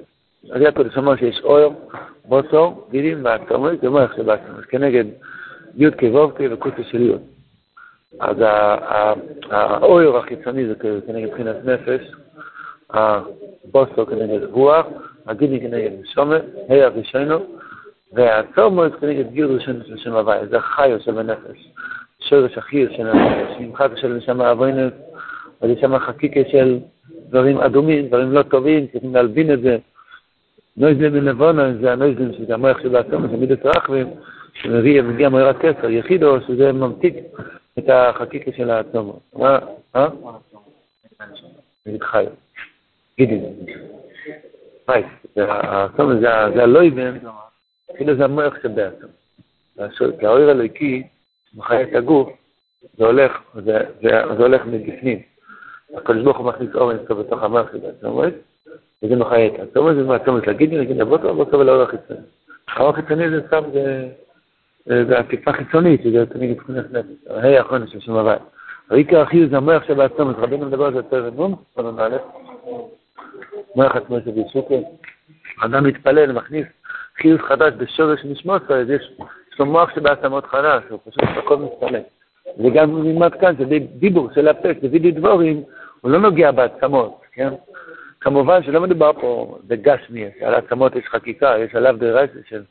אז 0.52 0.62
יעקב 0.62 0.98
אמר 0.98 1.16
שיש 1.16 1.42
אור, 1.44 1.74
בוסור, 2.26 2.88
גידים 2.92 3.26
והצומת, 3.26 3.82
זה 3.82 3.88
אומר 3.88 4.04
איך 4.04 4.16
שבעצמו. 4.16 4.58
כנגד 4.70 5.06
י' 5.76 5.92
כו' 5.92 6.32
וקוצה 6.52 6.84
של 6.84 7.02
י'. 7.02 7.16
אז 8.20 8.38
האויר 9.52 10.18
החיצוני 10.18 10.68
זה 10.68 10.74
כנגד 11.08 11.32
בחינת 11.32 11.56
נפש, 11.66 12.12
הבוסו 12.90 14.06
כנגד 14.06 14.44
רוח, 14.44 14.86
הגיני 15.28 15.60
כנגד 15.60 15.92
נשומת, 16.02 16.42
ה' 16.70 16.86
הראשונו, 16.86 17.40
והצומות 18.14 18.96
כנגד 19.00 19.32
גיר 19.32 19.52
ראשון 19.52 19.82
של 19.88 19.98
שם 19.98 20.14
הוואי, 20.14 20.48
זה 20.48 20.58
החיו 20.58 21.00
של 21.00 21.20
הנפש, 21.20 21.68
שורש 22.22 22.58
החיר 22.58 22.94
של 22.98 23.08
הנפש, 23.08 23.56
נמחק 23.60 23.90
של 23.96 24.14
נשם 24.14 24.42
האבוינס, 24.42 24.94
אז 25.62 25.70
יש 25.70 25.80
שם 25.80 26.00
חקיקה 26.00 26.40
של 26.52 26.80
דברים 27.30 27.58
אדומים, 27.58 28.08
דברים 28.08 28.32
לא 28.32 28.44
טובים, 28.44 28.88
צריכים 28.88 29.16
להלבין 29.16 29.54
את 29.54 29.62
זה. 29.62 29.78
נויזלם 30.78 31.14
מנבונה, 31.14 31.74
זה 31.82 31.92
הנויזלם 31.92 32.34
שזה 32.34 32.54
המוח 32.54 32.82
של 32.82 32.96
העצום, 32.96 33.28
זה 33.28 33.38
מידת 33.38 33.66
רחבים, 33.66 34.08
שמגיע 34.54 35.30
מאיר 35.30 35.48
הכסר, 35.48 35.90
יחידו, 35.90 36.42
שזה 36.48 36.72
ממתיק 36.72 37.16
את 37.80 37.90
החקיקה 37.90 38.52
של 38.58 38.70
העצמות. 38.70 39.20
מה? 39.34 39.60
אה? 39.96 40.08
נגיד 41.86 42.04
חי. 42.04 42.26
גידי. 43.18 43.40
חי. 44.92 45.02
העצמות 45.38 46.20
זה 46.20 46.64
הלויבן, 46.64 47.18
כאילו 47.98 48.16
זה 48.16 48.26
המוח 48.26 48.54
שבעצם. 48.64 49.08
כי 50.20 50.26
האויר 50.26 50.52
אלוהיקי, 50.52 51.04
מחיה 51.56 51.82
את 51.82 51.96
הגוף, 51.96 52.30
זה 52.98 53.06
הולך, 53.06 53.32
זה 53.64 54.44
הולך 54.44 54.62
מבפנים. 54.66 55.20
הקדוש 55.96 56.24
ברוך 56.24 56.38
הוא 56.38 56.46
מכניס 56.46 56.76
אור 56.76 56.92
אינסטוב 56.92 57.22
בתוך 57.22 57.44
המוח 57.44 57.72
של 57.72 57.86
העצמות, 57.86 58.34
וזה 59.04 59.16
מחיה 59.16 59.48
את 59.48 59.60
העצמות, 59.60 59.96
זה 59.96 60.04
מהעצמות 60.04 60.48
להגידי, 60.48 60.78
נגיד 60.78 60.98
לבוטו, 60.98 61.36
בוטו 61.36 61.60
ולאור 61.60 61.82
החיצוני. 61.82 62.20
האור 62.68 62.90
החיצוני 62.90 63.30
זה 63.30 63.42
סתם, 63.48 63.62
זה... 63.74 64.08
זה 64.88 65.20
עקיפה 65.20 65.54
חיצונית, 65.54 66.02
שזה 66.04 66.26
תמיד 66.26 66.50
מבחינת 66.50 66.92
נפש, 66.92 67.28
ההי 67.30 67.58
האחרונה 67.58 67.88
של 67.88 68.00
שם 68.00 68.16
הבית. 68.16 68.42
העיקר 68.90 69.22
הכי 69.22 69.48
זה 69.48 69.58
המוח 69.58 69.84
שבעצמו, 69.84 70.32
רבינו 70.38 70.66
מדבר 70.66 70.86
על 70.86 70.94
זה 70.94 71.00
יותר 71.00 71.30
נום, 71.30 71.56
פרון 71.74 72.00
א', 72.00 72.18
מוח 73.76 73.96
עצמו 73.96 74.18
של 74.26 74.32
בישוקה. 74.32 74.76
אדם 75.66 75.84
מתפלל, 75.84 76.32
מכניס 76.32 76.66
חיוס 77.22 77.42
חדש 77.42 77.74
בשורש 77.78 78.26
נשמות, 78.26 78.72
אז 78.72 78.90
יש 78.90 79.12
לו 79.60 79.65
מוח 79.65 79.96
שבעצמות 79.96 80.46
חדש, 80.46 80.84
הוא 80.89 81.00
פשוט 81.06 81.24
הכל 81.38 81.58
מתפלל. 81.58 82.02
וגם 82.60 83.04
נלמד 83.04 83.34
כאן 83.34 83.56
שדיבור 83.58 84.30
של 84.36 84.48
הפה, 84.48 84.70
שווידאו 84.82 85.12
דבורים, 85.12 85.63
הוא 86.02 86.12
לא 86.12 86.20
נוגע 86.20 86.52
בעצמות, 86.52 87.22
כן? 87.34 87.54
כמובן 88.22 88.63
שלא 88.63 88.82
מדובר 88.82 89.12
פה 89.13 89.58
בגשמי, 89.67 90.26
על 90.41 90.54
העצמות 90.54 90.96
יש 90.96 91.06
חקיקה, 91.06 91.56
יש 91.60 91.76
עליו 91.76 91.96
דרייסה 92.00 92.39
של 92.50 92.63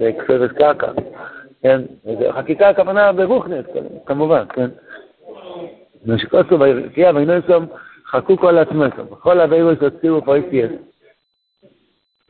בכסרת 0.00 0.52
קרקע, 0.52 0.92
כן? 1.62 1.80
חקיקה 2.30 2.68
הכוונה 2.68 3.12
ברוכנס, 3.12 3.64
כמובן, 4.06 4.44
כן? 4.54 4.70
ושכוסו 6.06 6.60
ויקיה 6.60 7.12
וינוסום 7.14 7.66
חכו 8.06 8.36
כל 8.36 8.58
עצמכם, 8.58 9.02
בכל 9.10 9.40
אבירוס 9.40 9.78
הוציאו 9.80 10.24
פויסייס. 10.24 10.70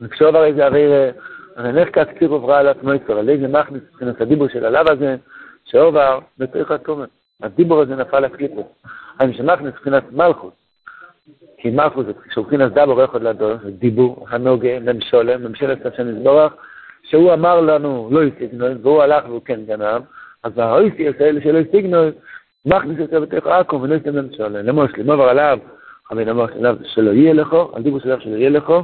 וכשוב 0.01 0.35
הרי 0.35 0.53
זה 0.53 0.67
הרי, 1.55 1.71
נלך 1.71 1.89
כקציר 1.95 2.29
עוברה 2.29 2.59
על 2.59 2.67
עצמכם, 2.67 3.13
על 3.13 3.29
איזה 3.29 3.47
מכניס 3.47 3.81
מבחינת 3.91 4.21
הדיבור 4.21 4.47
של 4.47 4.65
הלאו 4.65 4.91
הזה, 4.91 5.15
שעובר 5.65 6.19
בתוך 6.37 6.71
התומת. 6.71 7.09
הדיבור 7.43 7.81
הזה 7.81 7.95
נפל 7.95 8.19
לקליפות. 8.19 8.73
אני 9.19 9.33
שמכניס 9.33 9.73
מבחינת 9.73 10.03
מלכות. 10.11 10.53
כי 11.57 11.69
מלכות 11.69 12.05
זה 12.05 12.11
כשהולכים 12.29 12.61
דבור 12.61 13.01
יכול 13.01 13.21
לדור, 13.21 13.53
זה 13.63 13.71
דיבור, 13.71 14.27
הנוגה, 14.29 14.79
ממשולם, 14.79 15.43
ממשלת 15.43 15.85
השם 15.85 16.09
יזבורך, 16.09 16.53
שהוא 17.03 17.33
אמר 17.33 17.61
לנו 17.61 18.09
לא 18.11 18.23
יסיגנוי, 18.23 18.73
והוא 18.81 19.03
הלך 19.03 19.23
והוא 19.27 19.41
כן 19.45 19.59
גנב, 19.65 20.01
אז 20.43 20.51
האויסי 20.57 21.07
האלה 21.19 21.41
שלא 21.41 21.57
יסיגנוי, 21.57 22.11
מכניס 22.65 22.99
את 23.03 23.09
זה 23.09 23.19
בתוך 23.19 23.47
עכו 23.47 23.81
ולא 23.81 23.95
יסתמן 23.95 24.33
שולה. 24.37 24.61
למושלי, 24.61 25.03
מה 25.03 25.13
עבר 25.13 25.29
עליו? 25.29 25.59
חבין 26.07 26.29
אמר 26.29 26.45
שלב 26.53 26.77
שלא 26.83 27.11
יהיה 27.11 27.33
לכו, 27.33 27.71
על 27.73 27.83
דיבור 27.83 27.99
שלב 27.99 28.19
שלא 28.19 28.35
יהיה 28.35 28.49
לכו. 28.49 28.83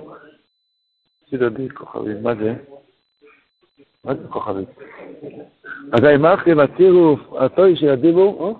סידר 1.29 1.49
די 1.49 1.69
כוכבים, 1.69 2.23
מה 2.23 2.35
זה? 2.35 2.53
מה 4.05 4.13
זה 4.13 4.27
כוכבים? 4.29 4.65
אז 5.91 6.03
האמרתי 6.03 6.55
בצירוף, 6.55 7.19
הטוי 7.33 7.75
של 7.75 7.89
הדיבור, 7.89 8.59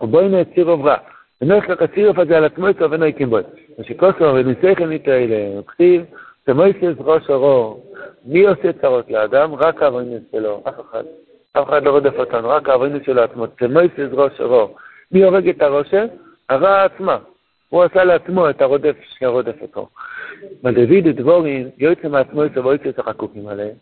ובואי 0.00 0.28
נצירוף 0.28 0.80
רע. 0.84 0.96
ונלך 1.42 1.68
לך 1.68 1.82
הצירוף 1.82 2.18
הזה 2.18 2.36
על 2.36 2.44
עצמו 2.44 2.68
יצא 2.68 2.84
ונוי 2.90 3.12
קימבוי. 3.12 3.42
ושכוסו 3.78 4.34
וניסייכם 4.34 4.90
איתה 4.90 5.10
אלה, 5.10 5.60
וכתיב, 5.60 6.04
תמויסס 6.44 6.94
ראש 6.98 7.30
אורו, 7.30 7.80
מי 8.24 8.46
עושה 8.46 8.72
צרות 8.80 9.10
לאדם? 9.10 9.54
רק 9.54 9.82
האבוינס 9.82 10.22
שלו, 10.32 10.62
אף 10.68 10.74
אחד. 10.80 11.04
אף 11.52 11.68
אחד 11.68 11.84
לא 11.84 11.90
רודף 11.90 12.14
אותנו, 12.18 12.48
רק 12.48 12.68
האבונו 12.68 12.98
שלו 13.04 13.22
עצמו. 13.22 13.46
תמויסס 13.46 14.08
ראש 14.12 14.40
אורו. 14.40 14.74
מי 15.12 15.24
הורג 15.24 15.48
את 15.48 15.62
הראשה? 15.62 16.04
הרע 16.48 16.84
עצמה. 16.84 17.18
הוא 17.68 17.82
עשה 17.82 18.04
לעצמו 18.04 18.50
את 18.50 18.62
הרודף 18.62 18.96
שרודף 19.18 19.62
אותו. 19.62 19.88
מדוד 20.62 21.08
דבורים 21.08 21.68
יוצא 21.78 22.08
מעצמו 22.08 22.44
יצא 22.44 22.60
ויוצא 22.60 22.88
את 22.88 22.98
החקוקים 22.98 23.48
עליהם. 23.48 23.74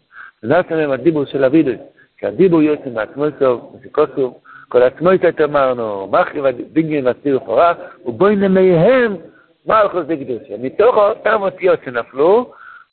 ונעשה 0.43 0.77
מהם 0.77 0.91
הדיבור 0.91 1.25
של 1.25 1.45
אבידו, 1.45 1.71
שהדיבור 2.21 2.63
יוצא 2.63 2.91
מעצמו 2.95 3.27
יצא, 3.27 3.55
ושכוסו, 3.81 4.35
כל 4.69 4.83
עצמו 4.83 5.13
יצא 5.13 5.45
אמרנו, 5.45 6.07
מחריב 6.13 6.45
הדינגן 6.45 7.07
והסיר 7.07 7.37
ופורה, 7.37 7.75
ובואי 8.07 8.37
נמיהם 8.37 9.17
מלכוס 9.67 10.07
דקדושה. 10.07 10.57
מתוך 10.59 10.97
אותם 10.97 11.43
אותיות 11.43 11.79
שנפלו, 11.85 12.53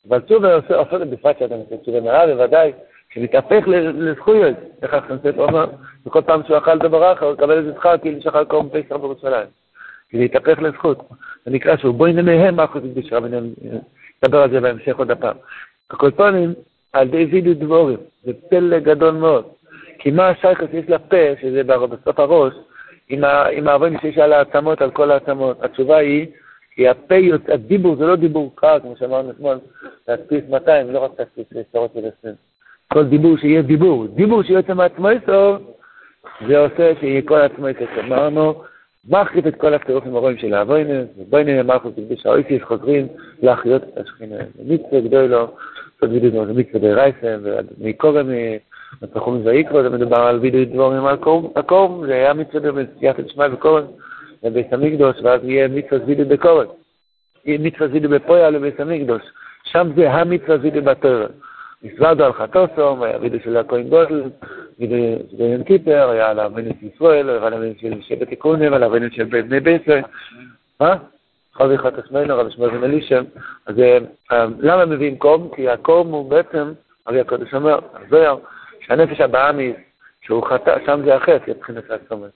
אבל 0.09 0.19
שוב 0.29 0.45
עושה 0.45 0.81
את 0.81 1.09
בפרט 1.09 1.39
שאתה 1.39 1.55
מסתכל 1.57 1.91
במראה, 1.91 2.27
בוודאי 2.27 2.71
שמתהפך 3.13 3.63
לזכויות, 3.67 4.55
איך 4.81 4.93
החסד 4.93 5.39
אומר, 5.39 5.65
וכל 6.05 6.21
פעם 6.21 6.41
שהוא 6.47 6.57
אכל 6.57 6.77
דבר 6.77 7.13
אחר, 7.13 7.25
הוא 7.25 7.33
יקבל 7.33 7.57
איזה 7.57 7.73
שכר 7.73 7.97
כאילו 7.97 8.21
שחל 8.21 8.45
קום 8.45 8.69
פסח 8.69 8.95
בירושלים. 8.95 9.62
כי 10.13 10.17
זה 10.17 10.23
יתהפך 10.23 10.61
לזכות. 10.61 11.09
זה 11.45 11.51
נקרא 11.51 11.77
שהוא 11.77 11.95
בואי 11.95 12.13
נמיהם 12.13 12.55
מלכוס 12.55 12.83
דקדושה, 12.83 13.17
ונדבר 13.17 14.41
על 14.41 14.49
זה 14.49 14.59
בהמשך 14.59 14.97
עוד 14.97 15.11
הפעם. 15.11 15.35
הקולפונים, 15.91 16.53
על 16.93 17.07
די 17.07 17.25
וידו 17.25 17.53
דבורים, 17.53 17.97
זה 18.23 18.31
פלא 18.49 18.79
גדול 18.79 19.11
מאוד. 19.11 19.45
כי 19.99 20.11
מה 20.11 20.27
השייכות 20.27 20.69
שיש 20.71 20.89
לפה, 20.89 21.17
שזה 21.41 21.63
בסוף 21.63 22.19
הראש, 22.19 22.53
עם 23.09 23.67
האבנים 23.67 23.99
שיש 24.01 24.17
על 24.17 24.33
העצמות, 24.33 24.81
על 24.81 24.91
כל 24.91 25.11
העצמות? 25.11 25.63
התשובה 25.63 25.97
היא, 25.97 26.27
כי 26.75 26.87
הפה, 26.87 27.15
הדיבור 27.47 27.95
זה 27.95 28.05
לא 28.05 28.15
דיבור 28.15 28.51
קר, 28.55 28.79
כמו 28.79 28.95
שאמרנו 28.99 29.29
אתמול, 29.29 29.57
להדפיס 30.07 30.43
200, 30.49 30.91
לא 30.91 30.99
רק 30.99 31.11
להדפיס 31.19 31.45
עשרות 31.69 31.91
של 31.93 31.99
עשרים. 31.99 32.35
כל 32.93 33.03
דיבור 33.03 33.37
שיהיה 33.37 33.61
דיבור. 33.61 34.07
דיבור 34.07 34.43
שיוצא 34.43 34.73
מעצמו 34.73 35.07
טוב, 35.25 35.71
זה 36.47 36.57
עושה 36.59 36.91
שיהיה 36.99 37.21
כל 37.21 37.41
עצמו 37.41 37.67
טוב. 37.79 37.87
אמרנו, 37.99 38.63
מחריף 39.09 39.47
את 39.47 39.55
כל 39.55 39.73
הצירופים 39.73 40.15
הרואים 40.15 40.37
של 40.37 40.53
האבוינס, 40.53 41.07
ובוינס 41.17 41.65
מלכות 41.65 41.93
קדוש 41.95 42.25
האויסיס 42.25 42.61
חוזרים 42.63 43.07
להחיות 43.41 43.83
את 43.83 43.97
השכינה. 43.97 44.35
זה 44.35 44.73
מצווה 44.73 45.01
גדול 45.01 45.25
לו, 45.25 45.47
זאת 46.01 46.11
וידוי 46.11 46.31
זה 46.31 46.53
מצווה 46.53 46.79
די 46.79 46.93
רייסם, 46.93 47.39
ומקורם, 47.79 48.27
בפחום 49.01 49.41
ויקרו, 49.45 49.83
זה 49.83 49.89
מדובר 49.89 50.17
על 50.17 50.39
וידוי 50.39 50.65
דבורים 50.65 51.05
על 51.05 51.17
קורם, 51.65 52.05
זה 52.07 52.13
היה 52.13 52.33
מצווה 52.33 52.71
במציאת 52.71 53.15
שמע 53.27 53.45
וקורם, 53.53 53.83
בבית 54.43 54.73
המקדוש, 54.73 55.15
ואז 55.23 55.41
יהיה 55.43 55.67
מצווה 55.67 56.05
וידוי 56.05 56.25
בקורם. 56.25 56.67
יהיה 57.45 57.59
מצווה 57.59 57.87
וידוי 57.91 58.19
בפויה 58.19 58.49
לבית 58.49 58.79
המקדוש. 58.79 59.21
שם 59.63 59.89
זה 59.95 60.11
המצווה 60.11 60.57
וידוי 60.61 60.81
בתורה. 60.81 61.25
נפרדו 61.83 62.25
על 62.25 62.33
חטוסום, 62.33 63.03
היה 63.03 63.17
וידוי 63.21 63.39
של 63.43 63.57
הכהן 63.57 63.89
גודל, 63.89 64.23
וידוי 64.79 65.15
של 65.31 65.41
יום 65.41 65.63
קיפר, 65.63 66.09
היה 66.09 66.29
על 66.29 66.39
האבנות 66.39 66.73
של 66.81 66.87
ישראל, 66.95 67.29
היה 67.29 67.37
על 67.37 67.53
האבנות 67.53 67.79
של 67.79 68.01
שבט 68.01 68.27
תיקונים, 68.29 68.73
על 68.73 68.83
האבנות 68.83 69.13
של 69.13 69.23
בני 69.23 69.59
בסר. 69.59 69.99
מה? 70.79 70.95
חבי 71.53 71.77
חטוסמנו, 71.77 72.37
רבי 72.37 72.51
שמואל 72.51 72.69
בן 72.69 72.83
אלישם. 72.83 73.23
אז 73.65 73.75
למה 74.59 74.85
מביאים 74.85 75.17
קום? 75.17 75.49
כי 75.55 75.69
הקום 75.69 76.11
הוא 76.11 76.29
בעצם, 76.29 76.73
הרי 77.05 77.19
הקודש 77.19 77.53
אומר, 77.53 77.79
הזוהר, 77.93 78.37
שהנפש 78.79 79.21
הבאמיס, 79.21 79.75
שהוא 80.21 80.47
חטא, 80.47 80.77
שם 80.85 81.01
זה 81.05 81.15
החטא, 81.15 81.51
מבחינת 81.51 81.83
הסומך. 81.89 82.29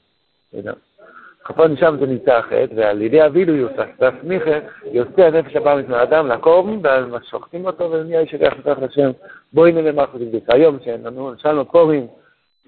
כפון 1.47 1.77
שם 1.77 1.95
זה 1.99 2.05
נמצא 2.05 2.37
החטא, 2.37 2.73
ועל 2.75 3.01
ידי 3.01 3.17
יוסף, 3.47 3.87
והסמיכה 3.99 4.51
יוצא 4.91 5.21
הנפש 5.21 5.55
הבאמיס 5.55 5.85
מהאדם 5.87 6.27
לקום, 6.27 6.81
ושוחטים 7.11 7.65
אותו, 7.65 7.91
ונהיה 7.91 8.19
איש 8.19 8.33
הגח 8.33 8.53
לתוך 8.53 8.83
לשם. 8.83 9.11
בואי 9.53 9.71
נראה 9.71 9.91
מה 9.91 10.01
אנחנו 10.01 10.19
נבדק. 10.19 10.43
היום 10.47 10.77
שאין 10.83 11.03
לנו, 11.03 11.33
נשאלנו 11.33 11.71
פורים, 11.71 12.07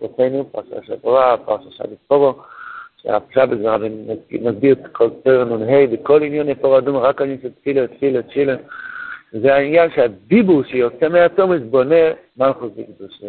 אצלנו, 0.05 0.49
פרשה 0.51 0.75
של 0.83 0.95
תורה, 0.95 1.37
פרשה 1.37 1.69
של 1.71 1.83
פורו, 2.07 2.33
שהפשט 3.01 3.41
בזה 3.49 3.67
מסביר 4.31 4.73
את 4.73 4.87
כל 4.91 5.09
פרק 5.23 5.47
נ"ה, 5.47 5.77
וכל 5.91 6.23
עניין 6.23 6.49
יפור 6.49 6.77
אדום, 6.77 6.97
רק 6.97 7.21
העניין 7.21 7.39
של 7.41 7.49
תפילה, 7.49 7.87
תפילה, 7.87 8.21
תפילה. 8.21 8.55
זה 9.31 9.55
העניין 9.55 9.89
שהדיבור 9.95 10.63
שיוצא 10.63 11.09
מהתומס 11.09 11.61
בונה 11.61 12.05
מלכוס 12.37 12.71
בקדוש. 12.77 13.21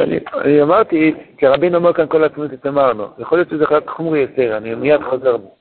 אני 0.00 0.62
אמרתי, 0.62 1.14
כי 1.38 1.46
רבין 1.46 1.74
אומר 1.74 1.92
כאן 1.92 2.06
כל 2.06 2.24
עצמות 2.24 2.50
אמרנו, 2.66 3.06
יכול 3.18 3.38
להיות 3.38 3.50
שזה 3.50 3.64
רק 3.70 3.88
חומרי 3.88 4.20
יותר, 4.20 4.56
אני 4.56 4.74
מיד 4.74 5.00
חוזר 5.10 5.36
בו. 5.36 5.54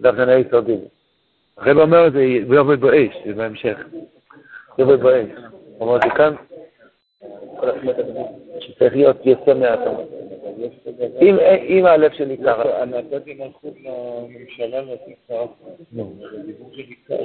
דף 0.00 0.14
זה 0.16 0.24
נהי 0.24 0.44
סודי. 0.50 0.76
הרב 1.58 1.78
אומר 1.78 2.06
את 2.06 2.12
זה 2.12 2.22
יורד 2.22 2.80
באש, 2.80 3.16
זה 3.26 3.34
בהמשך. 3.34 3.78
יורד 4.78 5.00
באש. 5.00 5.26
הוא 5.78 5.88
אומר 5.88 5.96
את 5.96 6.02
זה 6.02 6.08
כאן, 6.16 6.34
שצריך 8.60 8.96
להיות 8.96 9.26
יוצא 9.26 9.54
מהתומס. 9.54 10.08
אם 11.68 11.86
הלב 11.86 12.12
שלי 12.12 12.36
קרה. 12.36 12.84
נתתי 12.84 13.34
מלכות 13.34 13.74
לממשלה 13.84 14.78
שלי 16.72 16.94
קר, 17.06 17.16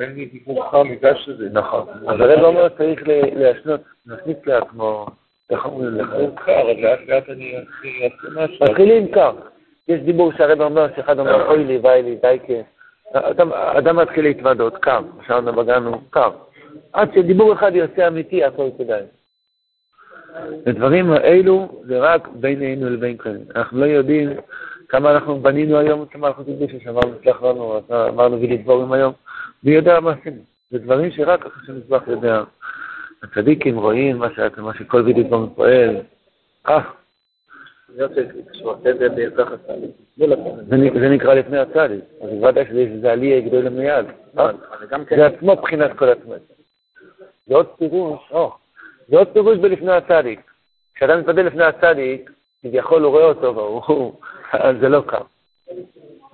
אין 0.00 0.14
לי 0.14 0.26
דיבור 0.26 0.70
חם, 0.70 0.88
בגלל 0.90 1.14
שזה. 1.14 1.48
נכון. 1.52 1.86
אז 2.08 2.20
הרב 2.20 2.44
אומר 2.44 2.68
צריך 2.68 3.02
להשנות, 3.36 3.80
להכניס 4.06 4.36
לעצמו, 4.46 5.06
איך 5.50 5.66
אומרים 5.66 5.94
לך? 5.94 6.10
קר, 6.34 6.70
אז 6.70 6.76
לאט 6.78 6.98
לאט 7.08 7.28
אני 7.28 7.54
אעשה 7.56 8.28
משהו. 8.34 8.64
מתחילים 8.64 9.08
קר. 9.08 9.32
יש 9.88 10.00
דיבור 10.00 10.32
שהרב 10.32 10.60
אומר, 10.60 10.86
שאחד 10.96 11.18
אומר, 11.18 11.46
אוי 11.48 11.64
לי, 11.64 11.78
ואי 11.82 12.02
לי, 12.02 12.16
די 12.16 12.38
כן. 12.46 12.62
אדם 13.52 13.96
מתחיל 13.96 14.24
להתוודות, 14.24 14.76
קר. 14.76 15.00
שאלנו 15.26 15.52
בגן 15.52 15.82
הוא 15.82 15.96
קר. 16.10 16.30
עד 16.92 17.08
שדיבור 17.14 17.52
אחד 17.52 17.74
יוצא 17.74 18.08
אמיתי, 18.08 18.44
הכל 18.44 18.68
כדאי. 18.78 19.02
הדברים 20.66 21.10
האלו 21.10 21.82
זה 21.86 21.98
רק 21.98 22.28
בינינו 22.28 22.90
לבין 22.90 23.18
כהן. 23.18 23.40
אנחנו 23.54 23.80
לא 23.80 23.84
יודעים 23.84 24.30
כמה 24.88 25.10
אנחנו 25.10 25.40
בנינו 25.40 25.78
היום 25.78 26.04
המלכות 26.14 26.46
הקדושה, 26.48 26.84
שאמרנו, 26.84 27.12
סלח 27.24 27.42
לנו, 27.42 27.80
אמרנו 28.08 28.40
וילי 28.40 28.56
דבורים 28.56 28.92
היום, 28.92 29.12
מי 29.64 29.70
יודע 29.70 30.00
מה 30.00 30.12
עשינו. 30.12 30.42
זה 30.70 30.78
דברים 30.78 31.10
שרק 31.10 31.46
אחרי 31.46 31.66
שמזבח 31.66 32.02
יודע. 32.08 32.42
הצדיקים 33.22 33.78
רואים 33.78 34.18
מה, 34.18 34.28
שאת, 34.36 34.58
מה 34.58 34.74
שכל 34.74 35.00
וילי 35.00 35.22
דבורים 35.22 35.50
פועל. 35.54 35.96
אה. 36.68 36.80
זה 40.98 41.08
נקרא 41.08 41.34
לפני 41.34 41.58
הצדיק, 41.58 42.04
אז 42.22 42.30
בוודאי 42.30 42.64
שזה 42.66 43.12
עלייה 43.12 43.40
גדולה 43.40 43.70
מיד. 43.70 44.06
זה 45.16 45.26
עצמו 45.26 45.56
בחינת 45.56 45.90
כל 45.96 46.08
עצמך. 46.08 46.36
זה 47.46 47.54
עוד 47.54 47.66
פירוש. 47.78 48.32
זה 49.08 49.18
עוד 49.18 49.28
פירוש 49.28 49.58
בלפני 49.58 49.92
הצדיק. 49.92 50.40
כשאדם 50.94 51.20
מתפלל 51.20 51.46
לפני 51.46 51.64
הצדיק, 51.64 52.30
כביכול 52.62 53.02
הוא 53.02 53.10
רואה 53.10 53.24
אותו, 53.24 53.56
והוא, 53.56 54.12
זה 54.80 54.88
לא 54.88 55.02
קם. 55.06 55.24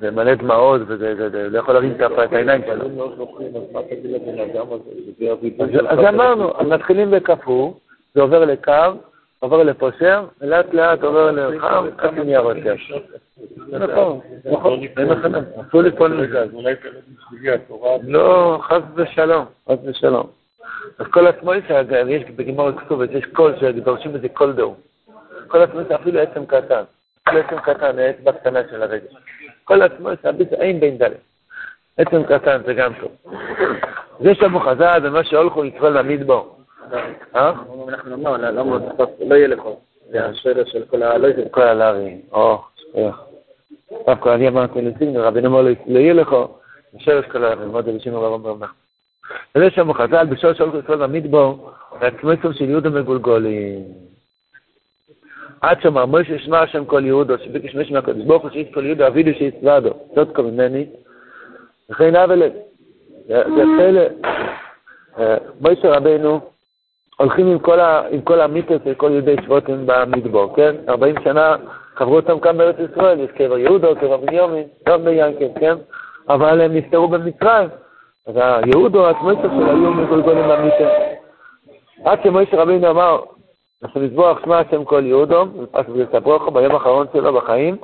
זה 0.01 0.11
מלא 0.11 0.35
דמעות, 0.35 0.81
וזה 0.87 1.15
לא 1.51 1.59
יכול 1.59 1.75
להרים 1.75 1.95
את 2.25 2.33
העיניים 2.33 2.63
שלו. 2.67 3.15
אז 5.89 5.99
אמרנו, 5.99 6.53
מתחילים 6.69 7.11
בקפוא, 7.11 7.73
זה 8.15 8.23
עובר 8.23 8.45
לקו, 8.45 8.73
עובר 9.39 9.63
לפושר, 9.63 10.25
ולאט 10.41 10.75
לאט 10.75 11.03
עובר 11.03 11.31
לחם, 11.31 11.87
ככה 11.99 12.11
נהיה 12.11 12.39
יותר. 12.39 12.75
נכון, 13.69 14.21
נכון, 14.53 14.81
אין 14.99 15.09
לכם, 15.09 15.33
אסור 15.69 15.83
לפעול 15.83 16.13
מזה. 16.13 16.45
לא, 18.03 18.59
חס 18.63 18.83
ושלום, 18.95 19.45
חס 19.69 19.79
ושלום. 19.85 20.27
אז 20.99 21.07
כל 21.07 21.27
עצמו 21.27 21.55
יש 21.55 22.25
בגמור 22.37 22.73
כתובת, 22.73 23.11
יש 23.11 23.25
קול 23.25 23.55
שדורשים 23.61 24.13
בזה 24.13 24.29
קול 24.29 24.53
דור. 24.53 24.77
כל 25.49 25.67
זה 25.89 25.95
אפילו 25.95 26.21
עצם 26.21 26.47
קטן. 26.47 26.83
אפילו 27.29 27.41
עצם 27.41 27.61
קטן, 27.61 27.99
האצבע 27.99 28.33
קטנה 28.33 28.61
של 28.71 28.83
הרגל. 28.83 29.07
כל 29.65 29.79
זה 30.23 30.29
הביס 30.29 30.49
אין 30.53 30.81
בין 30.81 30.99
דלת. 30.99 31.21
עצם 31.97 32.25
קטן 32.25 32.61
זה 32.67 32.75
גם 32.75 32.93
טוב. 33.01 33.13
זה 34.21 34.35
שאבו 34.35 34.61
חז"ל 34.61 35.01
ומה 35.03 35.25
שהולכו 35.25 35.65
יקרא 35.65 35.89
למדבור. 35.89 36.57
אה? 37.37 37.53
אנחנו 37.89 38.17
נאמר, 38.17 38.37
לא 39.21 39.35
יהיה 39.35 39.49
לכל. 39.49 39.71
זה 40.11 40.27
השאלה 40.27 40.67
של 40.67 40.85
כל 40.91 41.03
ה... 41.03 41.19
לא 41.19 41.27
יהיה 41.27 41.49
כל 41.49 41.63
הלארי. 41.63 42.21
או, 42.33 42.63
שכוח. 42.77 43.27
דווקא 44.07 44.35
אני 44.35 44.49
אמרתי 44.49 44.83
לסיגנר, 44.83 45.27
רבינו 45.27 45.49
אמר 45.49 45.63
לא 45.87 45.99
יהיה 45.99 46.15
לך, 46.15 46.37
השאלה 46.97 47.23
של 47.23 47.31
כל 47.31 47.45
הלארי, 47.45 47.67
מאוד 47.67 47.89
אנשים 47.89 48.15
רבם 48.17 48.47
רבם. 48.47 48.67
וזה 49.57 49.71
שם 49.71 49.93
חז"ל 49.93 50.27
בשור 50.27 50.53
של 50.53 50.65
ישראל 50.85 50.99
במדבור, 50.99 51.71
והצמצום 52.01 52.53
של 52.53 52.71
יהודה 52.71 52.91
מגולגולים. 52.91 53.85
עד 55.61 55.81
שאמר 55.81 56.07
מוישה 56.07 56.39
שמע 56.39 56.61
השם 56.61 56.85
כל 56.85 57.03
יהודו, 57.05 57.39
שביקש 57.39 57.75
משמע 57.75 57.99
הקדוש 57.99 58.25
ברוך 58.25 58.43
הוא 58.43 58.51
שיש 58.51 58.75
כל 58.75 58.87
יהודה 58.87 59.07
אבידו 59.07 59.31
שיצוודו, 59.39 59.91
כה 60.35 60.43
ממני, 60.43 60.87
וכן 61.91 62.17
אבלת. 62.17 62.53
זה 63.27 63.63
פלא. 63.79 64.03
מוישה 65.61 65.97
רבנו, 65.97 66.41
הולכים 67.17 67.47
עם 67.47 67.59
כל, 68.25 68.41
המיתוס 68.41 68.79
של 68.85 68.95
כל 68.95 69.11
יהודי 69.13 69.37
שבוטים 69.45 69.87
במדבור, 69.87 70.57
כן? 70.57 70.75
40 70.89 71.15
שנה 71.25 71.57
חברו 71.95 72.17
אותם 72.17 72.41
כאן 72.41 72.59
בארץ 72.59 72.77
ישראל, 72.93 73.21
יש 73.21 73.31
קבר 73.31 73.59
יהודו, 73.59 73.97
קבר 73.97 74.17
בניומין, 74.17 74.65
גם 74.89 75.05
ביאנקב, 75.05 75.59
כן? 75.61 75.75
אבל 76.29 76.61
הם 76.61 76.75
נפטרו 76.75 77.09
במצרים. 77.09 77.69
אז 78.27 78.35
היהודו, 78.37 79.09
הצמסר 79.09 79.49
שלו 79.49 79.67
היו 79.67 79.93
מגולגולים 79.93 80.45
במיטה. 80.49 80.89
עד 82.05 82.23
שמוישה 82.23 82.63
רבינו 82.63 82.91
אמר, 82.91 83.21
אנחנו 83.83 84.01
נזבוח 84.01 84.39
שמע 84.45 84.59
השם 84.59 84.85
כל 84.85 85.03
יהודום, 85.07 85.67
אז 85.73 85.85
בסברוכו 85.87 86.51
ביום 86.51 86.75
האחרון 86.75 87.07
שלו 87.13 87.33
בחיים, 87.33 87.77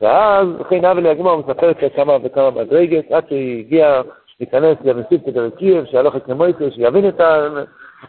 ואז 0.00 0.48
אחרי 0.62 0.80
נאווה 0.80 1.02
ליגמר 1.02 1.30
הוא 1.30 1.44
מספר 1.46 1.70
את 1.70 1.76
כמה 1.96 2.16
וכמה 2.22 2.50
מדרגת, 2.50 3.12
עד 3.12 3.24
שהגיע 3.28 4.02
להיכנס 4.40 4.76
למסיב 4.84 5.20
תדרקייב, 5.20 5.84
שהלוך 5.84 6.16
את 6.16 6.28
נמויסר, 6.28 6.70
שיבין 6.70 7.08
את 7.08 7.20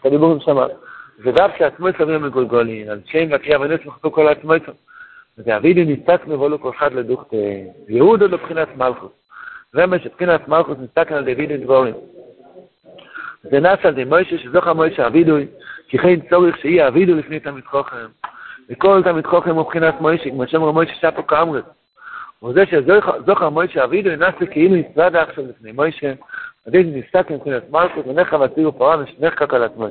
הדיבורים 0.06 0.40
שם. 0.40 0.58
ודווקא 1.24 1.64
עצמויסר 1.64 2.04
אבינו 2.04 2.20
מגולגולין, 2.20 2.90
על 2.90 3.00
שם 3.06 3.28
וקריאה 3.32 3.62
ונס 3.62 3.80
מחתו 3.86 4.12
כל 4.12 4.28
עצמויסר. 4.28 4.72
ודאבידי 5.38 5.86
נסתק 5.86 6.22
מבולו 6.28 6.62
כל 6.62 6.70
אחד 6.70 6.94
לדוכת 6.94 7.28
יהודו 7.88 8.28
לבחינת 8.28 8.68
מלכוס. 8.78 9.27
זה 9.74 9.86
מה 9.86 10.00
שבחינת 10.00 10.48
מלכוס 10.48 10.78
נסתק 10.80 11.12
על 11.12 11.24
דוידי 11.24 11.58
דבורים. 11.58 11.94
זה 13.44 13.60
נעש 13.60 13.86
על 13.86 13.94
די 13.94 14.04
מוישה, 14.04 14.38
שזוכר 14.38 14.74
מוישה 14.74 15.08
אבידוי, 15.08 15.48
כי 15.88 15.98
כן 15.98 16.20
צורך 16.30 16.58
שיהיה 16.58 16.88
אבידו 16.88 17.16
לפני 17.16 17.40
תמיד 17.40 17.66
חוכם. 17.66 18.06
וכל 18.70 19.02
תמיד 19.04 19.26
חוכם 19.26 19.50
הוא 19.50 19.62
מבחינת 19.62 20.02
מוישה, 20.02 20.30
כמו 20.30 20.48
שאומר 20.48 20.72
מוישה 20.72 20.94
שפו 20.94 21.28
כאמרת. 21.28 21.64
וזה 22.44 22.66
שזוכר 22.66 23.50
מוישה 23.50 23.84
אבידוי 23.84 24.16
נעשה 24.16 24.46
כאילו 24.46 24.76
נצרד 24.76 25.16
עכשיו 25.16 25.44
לפני 25.50 25.72
מוישה, 25.72 26.14
עדיין 26.68 26.94
נסתק 26.96 27.32
מבחינת 27.32 27.64
מלכוס, 27.72 28.04
ונכה 28.08 28.38
וצירו 28.38 28.72
פרעה 28.72 28.98
ושנחקק 29.00 29.54
על 29.54 29.64
עצמו. 29.64 29.88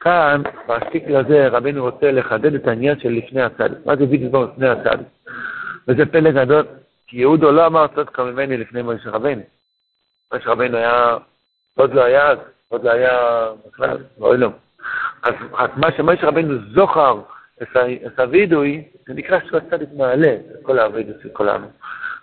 כאן, 0.00 0.42
באסטיקל 0.68 1.16
הזה, 1.16 1.48
רבינו 1.48 1.82
רוצה 1.82 2.12
לחדד 2.12 2.54
את 2.54 2.68
העניין 2.68 3.00
של 3.00 3.08
לפני 3.08 3.42
הצדיק. 3.42 3.78
מה 3.86 3.96
זה 3.96 4.06
בדיוק 4.06 4.34
לפני 4.34 4.68
הצדיק? 4.68 5.06
וזה 5.88 6.06
פלא 6.06 6.30
גדול, 6.30 6.64
כי 7.06 7.16
יהודו 7.16 7.52
לא 7.52 7.66
אמר 7.66 7.86
צדקה 7.86 8.24
ממני 8.24 8.56
לפני 8.56 8.82
מוישה 8.82 9.10
רבינו. 9.10 9.42
מוישה 10.32 10.50
רבינו 10.50 10.76
היה, 10.76 11.16
עוד 11.76 11.94
לא 11.94 12.04
היה 12.04 12.28
אז, 12.28 12.38
עוד 12.68 12.84
לא 12.84 12.90
היה 12.90 13.46
בכלל, 13.66 13.98
אוי 14.20 14.38
לא. 14.38 14.48
אז 15.22 15.70
מה 15.76 15.92
שמוישה 15.96 16.26
רבינו 16.26 16.54
זוכר 16.74 17.20
את 17.62 18.20
הווידוי, 18.20 18.84
זה 19.06 19.14
נקרא 19.14 19.38
שהוא 19.46 19.58
הצדיק 19.58 19.88
מעלה, 19.96 20.32
את 20.32 20.62
כל 20.62 20.78
הווידוי 20.78 21.14
של 21.22 21.28
כולנו. 21.32 21.66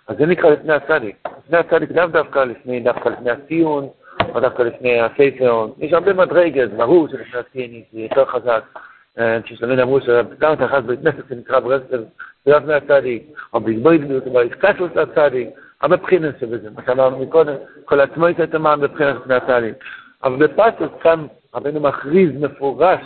אז 0.08 0.16
זה 0.16 0.26
נקרא 0.26 0.50
לפני 0.50 0.72
הצדיק. 0.72 1.16
לפני 1.44 1.58
הצדיק 1.58 1.90
לאו 1.90 2.06
דווקא 2.06 2.38
לפני, 2.38 2.80
דווקא 2.80 3.08
לפני 3.08 3.30
הציון, 3.30 3.88
או 4.34 4.40
דווקא 4.40 4.62
לפני 4.62 5.00
הספר, 5.00 5.66
יש 5.78 5.92
הרבה 5.92 6.12
מדרגת, 6.12 6.70
ברור 6.70 7.08
שלפני 7.08 7.40
הציון 7.40 7.82
זה 7.92 8.00
יותר 8.00 8.24
חזק. 8.24 8.64
כששלמין 9.44 9.80
אמרו 9.80 10.00
שגם 10.00 10.52
אחד 10.64 10.86
בית 10.86 11.00
כנסת 11.00 11.28
שנקרא 11.28 11.60
ברסלב, 11.60 12.04
זה 12.44 12.50
לא 12.50 12.58
לפני 12.58 12.74
הצדיק, 12.74 13.22
או 13.52 13.60
בהתבוידנות, 13.60 14.26
או 14.26 14.32
בהתקשרות 14.32 14.96
לצדיק, 14.96 15.48
הרבה 15.80 15.96
בחינות 15.96 16.34
שבזה, 16.40 16.70
מה 16.70 16.82
שאמרנו 16.86 17.18
מקודם, 17.18 17.54
כל 17.84 18.00
עצמו 18.00 18.28
יש 18.28 18.36
את 18.40 18.54
המען 18.54 18.80
בבחינת 18.80 19.16
לפני 19.16 19.34
הצדיק. 19.34 19.74
אבל 20.22 20.46
בפסוס 20.46 21.00
כאן 21.02 21.26
רבנו 21.54 21.80
מכריז 21.80 22.30
מפורש 22.40 23.00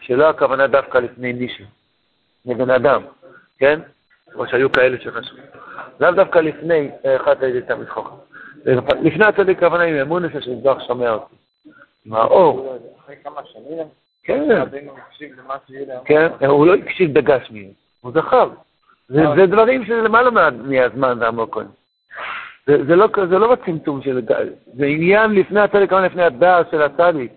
שלא 0.00 0.28
הכוונה 0.28 0.66
דווקא 0.66 0.98
לפני 0.98 1.32
מישהו, 1.32 1.64
מבן 2.46 2.70
אדם, 2.70 3.02
כן? 3.58 3.80
כמו 4.32 4.46
שהיו 4.46 4.72
כאלה 4.72 5.00
שחשבו. 5.00 5.42
לאו 6.00 6.12
דווקא 6.12 6.38
לפני 6.38 6.90
אחד 7.16 7.44
הידי 7.44 7.60
תמיד 7.60 7.88
חוכם. 7.88 8.16
לפני 9.02 9.24
הצדיק 9.24 9.58
הכוונה 9.58 9.84
עם 9.84 9.96
אמון 9.96 10.22
שזבח 10.32 10.86
שומע 10.86 11.10
אותי. 11.10 11.34
עם 12.06 12.14
האור. 12.14 12.78
אחרי 13.04 13.16
כמה 13.24 13.40
שנים, 13.52 13.78
כן. 14.24 14.48
כן, 16.04 16.46
הוא 16.46 16.66
לא 16.66 16.74
הקשיב 16.74 17.14
בגשמי, 17.14 17.72
הוא 18.00 18.12
זכר. 18.12 18.48
זה 19.08 19.22
זה 19.36 19.46
דברים 19.46 19.84
שזה 19.84 20.02
למעלה 20.02 20.30
מה- 20.30 20.50
מהזמן 20.50 21.16
והמוקון. 21.20 21.66
זה 22.66 22.84
זה 22.84 22.96
לא 22.96 23.08
זה 23.28 23.38
לא 23.38 23.52
בצמצום 23.54 24.02
של... 24.02 24.20
זה 24.74 24.86
עניין 24.86 25.30
לפני 25.30 25.60
הצדיק, 25.60 25.90
כמובן 25.90 26.04
לפני 26.04 26.22
הדעת 26.22 26.70
של 26.70 26.82
הצדיק. 26.82 27.32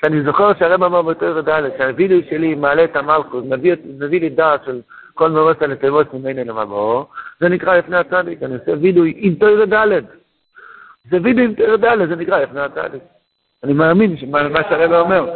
שאני 0.00 0.22
זוכר 0.22 0.54
שהרב 0.58 0.82
אמר 0.82 1.02
בתור 1.02 1.40
ד' 1.40 1.62
שהווידאו 1.78 2.18
שלי 2.30 2.54
מעלה 2.54 2.84
את 2.84 2.96
המלכות, 2.96 3.44
מביא, 3.44 3.74
לי 4.20 4.28
דעת 4.28 4.64
של 4.64 4.80
כל 5.14 5.30
מרוץ 5.30 5.62
הנתיבות 5.62 6.14
ממני 6.14 6.44
למבוא, 6.44 7.04
זה 7.40 7.48
נקרא 7.48 7.76
לפני 7.76 7.96
הצדיק, 7.96 8.42
אני 8.42 8.54
עושה 8.54 8.72
וידאו 8.80 9.02
עם 9.16 9.34
תור 9.34 9.64
ד'. 9.64 10.02
זה 11.10 11.18
וידאו 11.22 11.44
עם 11.44 11.54
תור 11.54 11.76
ד', 11.76 12.08
זה 12.08 12.16
נקרא 12.16 12.38
לפני 12.40 12.60
הצדיק. 12.60 13.02
אני 13.64 13.72
מאמין 13.72 14.16
שמה 14.16 14.48
מה 14.48 14.62
שהרב 14.68 14.92
אומר. 14.92 15.30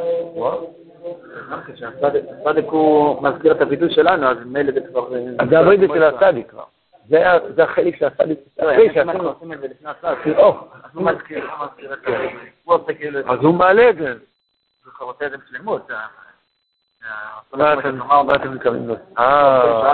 שהצדק 1.75 2.65
הוא 2.65 3.23
מזכיר 3.23 3.53
את 3.53 3.61
הווידוי 3.61 3.95
שלנו, 3.95 4.27
אז 4.27 4.37
מילא 4.45 4.73
זה 4.73 4.81
כבר... 4.81 5.09
אז 5.39 5.49
זה 5.49 5.59
הווידאו 5.59 5.95
של 5.95 6.03
הצדיק 6.03 6.51
כבר. 6.51 6.65
זה 7.09 7.25
זה 7.55 7.65
החלק 7.65 7.97
של 7.97 8.05
הצדיק. 8.05 8.39
אנחנו 8.97 9.29
עושים 9.29 9.53
את 9.53 9.61
זה 9.61 9.67
לפני 9.67 9.91
הצדק, 9.91 10.37
או, 10.37 10.57
אז 10.85 10.91
הוא 10.95 11.03
מזכיר, 11.03 11.45
הוא 11.45 11.67
מזכיר 11.67 11.93
את 11.93 11.99
זה. 12.07 12.29
הוא 12.65 12.75
עושה 12.75 12.95
כאילו... 12.95 13.23
זה. 13.23 13.31
אז 13.31 13.39
הוא 13.43 13.55
מעלה 13.55 13.91
את 13.91 13.97
זה. 13.97 14.15
הוא 14.99 15.09
עושה 15.11 15.27
את 15.27 15.31
זה 15.31 15.37
בשלמות. 15.37 15.91
ה- 15.91 15.95
ה- 15.95 17.45
מה 17.53 17.77
כמו 17.83 18.35
אתם 18.35 18.55
מתכוונים 18.55 18.89
לא 18.89 18.95
אה. 19.19 19.93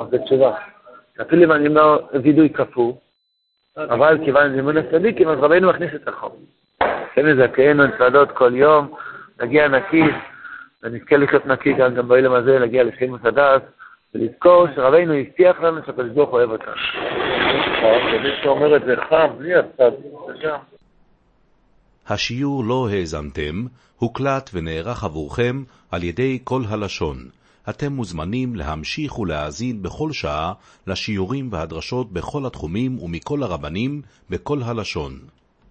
אז 0.00 0.10
זו 0.10 0.18
תשובה. 0.24 0.56
אפילו 1.20 1.44
אם 1.44 1.52
אני 1.52 1.68
אומר 1.68 1.98
וידוי 2.22 2.50
כפול, 2.50 2.92
אבל 3.76 4.18
כיוון 4.24 4.50
שזה 4.50 4.60
אמון 4.60 4.76
הצדיקים, 4.76 5.28
אז 5.28 5.38
רבנו 5.38 5.68
מכניס 5.68 5.94
את 5.94 6.08
החום. 6.08 6.32
כן 7.14 7.26
נזכנו 7.26 7.86
נצעדות 7.86 8.30
כל 8.30 8.54
יום, 8.54 8.94
נגיע 9.40 9.68
נקי, 9.68 10.02
ונזכה 10.82 11.16
לחיות 11.16 11.46
נקי 11.46 11.72
גם 11.72 11.94
גם 11.94 12.08
באילם 12.08 12.32
הזה, 12.32 12.58
להגיע 12.58 12.84
לשלימות 12.84 13.24
הדעת, 13.24 13.62
ולזכור 14.14 14.66
שרבנו 14.74 15.12
הבטיח 15.12 15.60
לנו 15.60 15.80
שהקדוש 15.86 16.10
ברוך 16.14 16.30
הוא 16.30 16.38
אוהב 16.38 16.50
אותנו. 16.50 16.72
ומי 18.12 18.28
שאומר 18.42 18.76
את 18.76 18.82
זה 18.86 18.94
חם, 19.08 19.28
בלי 19.38 19.54
הצד. 19.54 19.90
השיעור 22.08 22.64
לא 22.64 22.88
האזנתם, 22.90 23.66
הוקלט 23.96 24.50
ונערך 24.54 25.04
עבורכם 25.04 25.62
על 25.90 26.02
ידי 26.02 26.38
כל 26.44 26.60
הלשון. 26.68 27.16
אתם 27.68 27.92
מוזמנים 27.92 28.56
להמשיך 28.56 29.18
ולהאזין 29.18 29.82
בכל 29.82 30.12
שעה 30.12 30.52
לשיעורים 30.86 31.52
והדרשות 31.52 32.12
בכל 32.12 32.46
התחומים 32.46 32.98
ומכל 32.98 33.42
הרבנים 33.42 34.02
בכל 34.30 34.58
הלשון. 34.62 35.12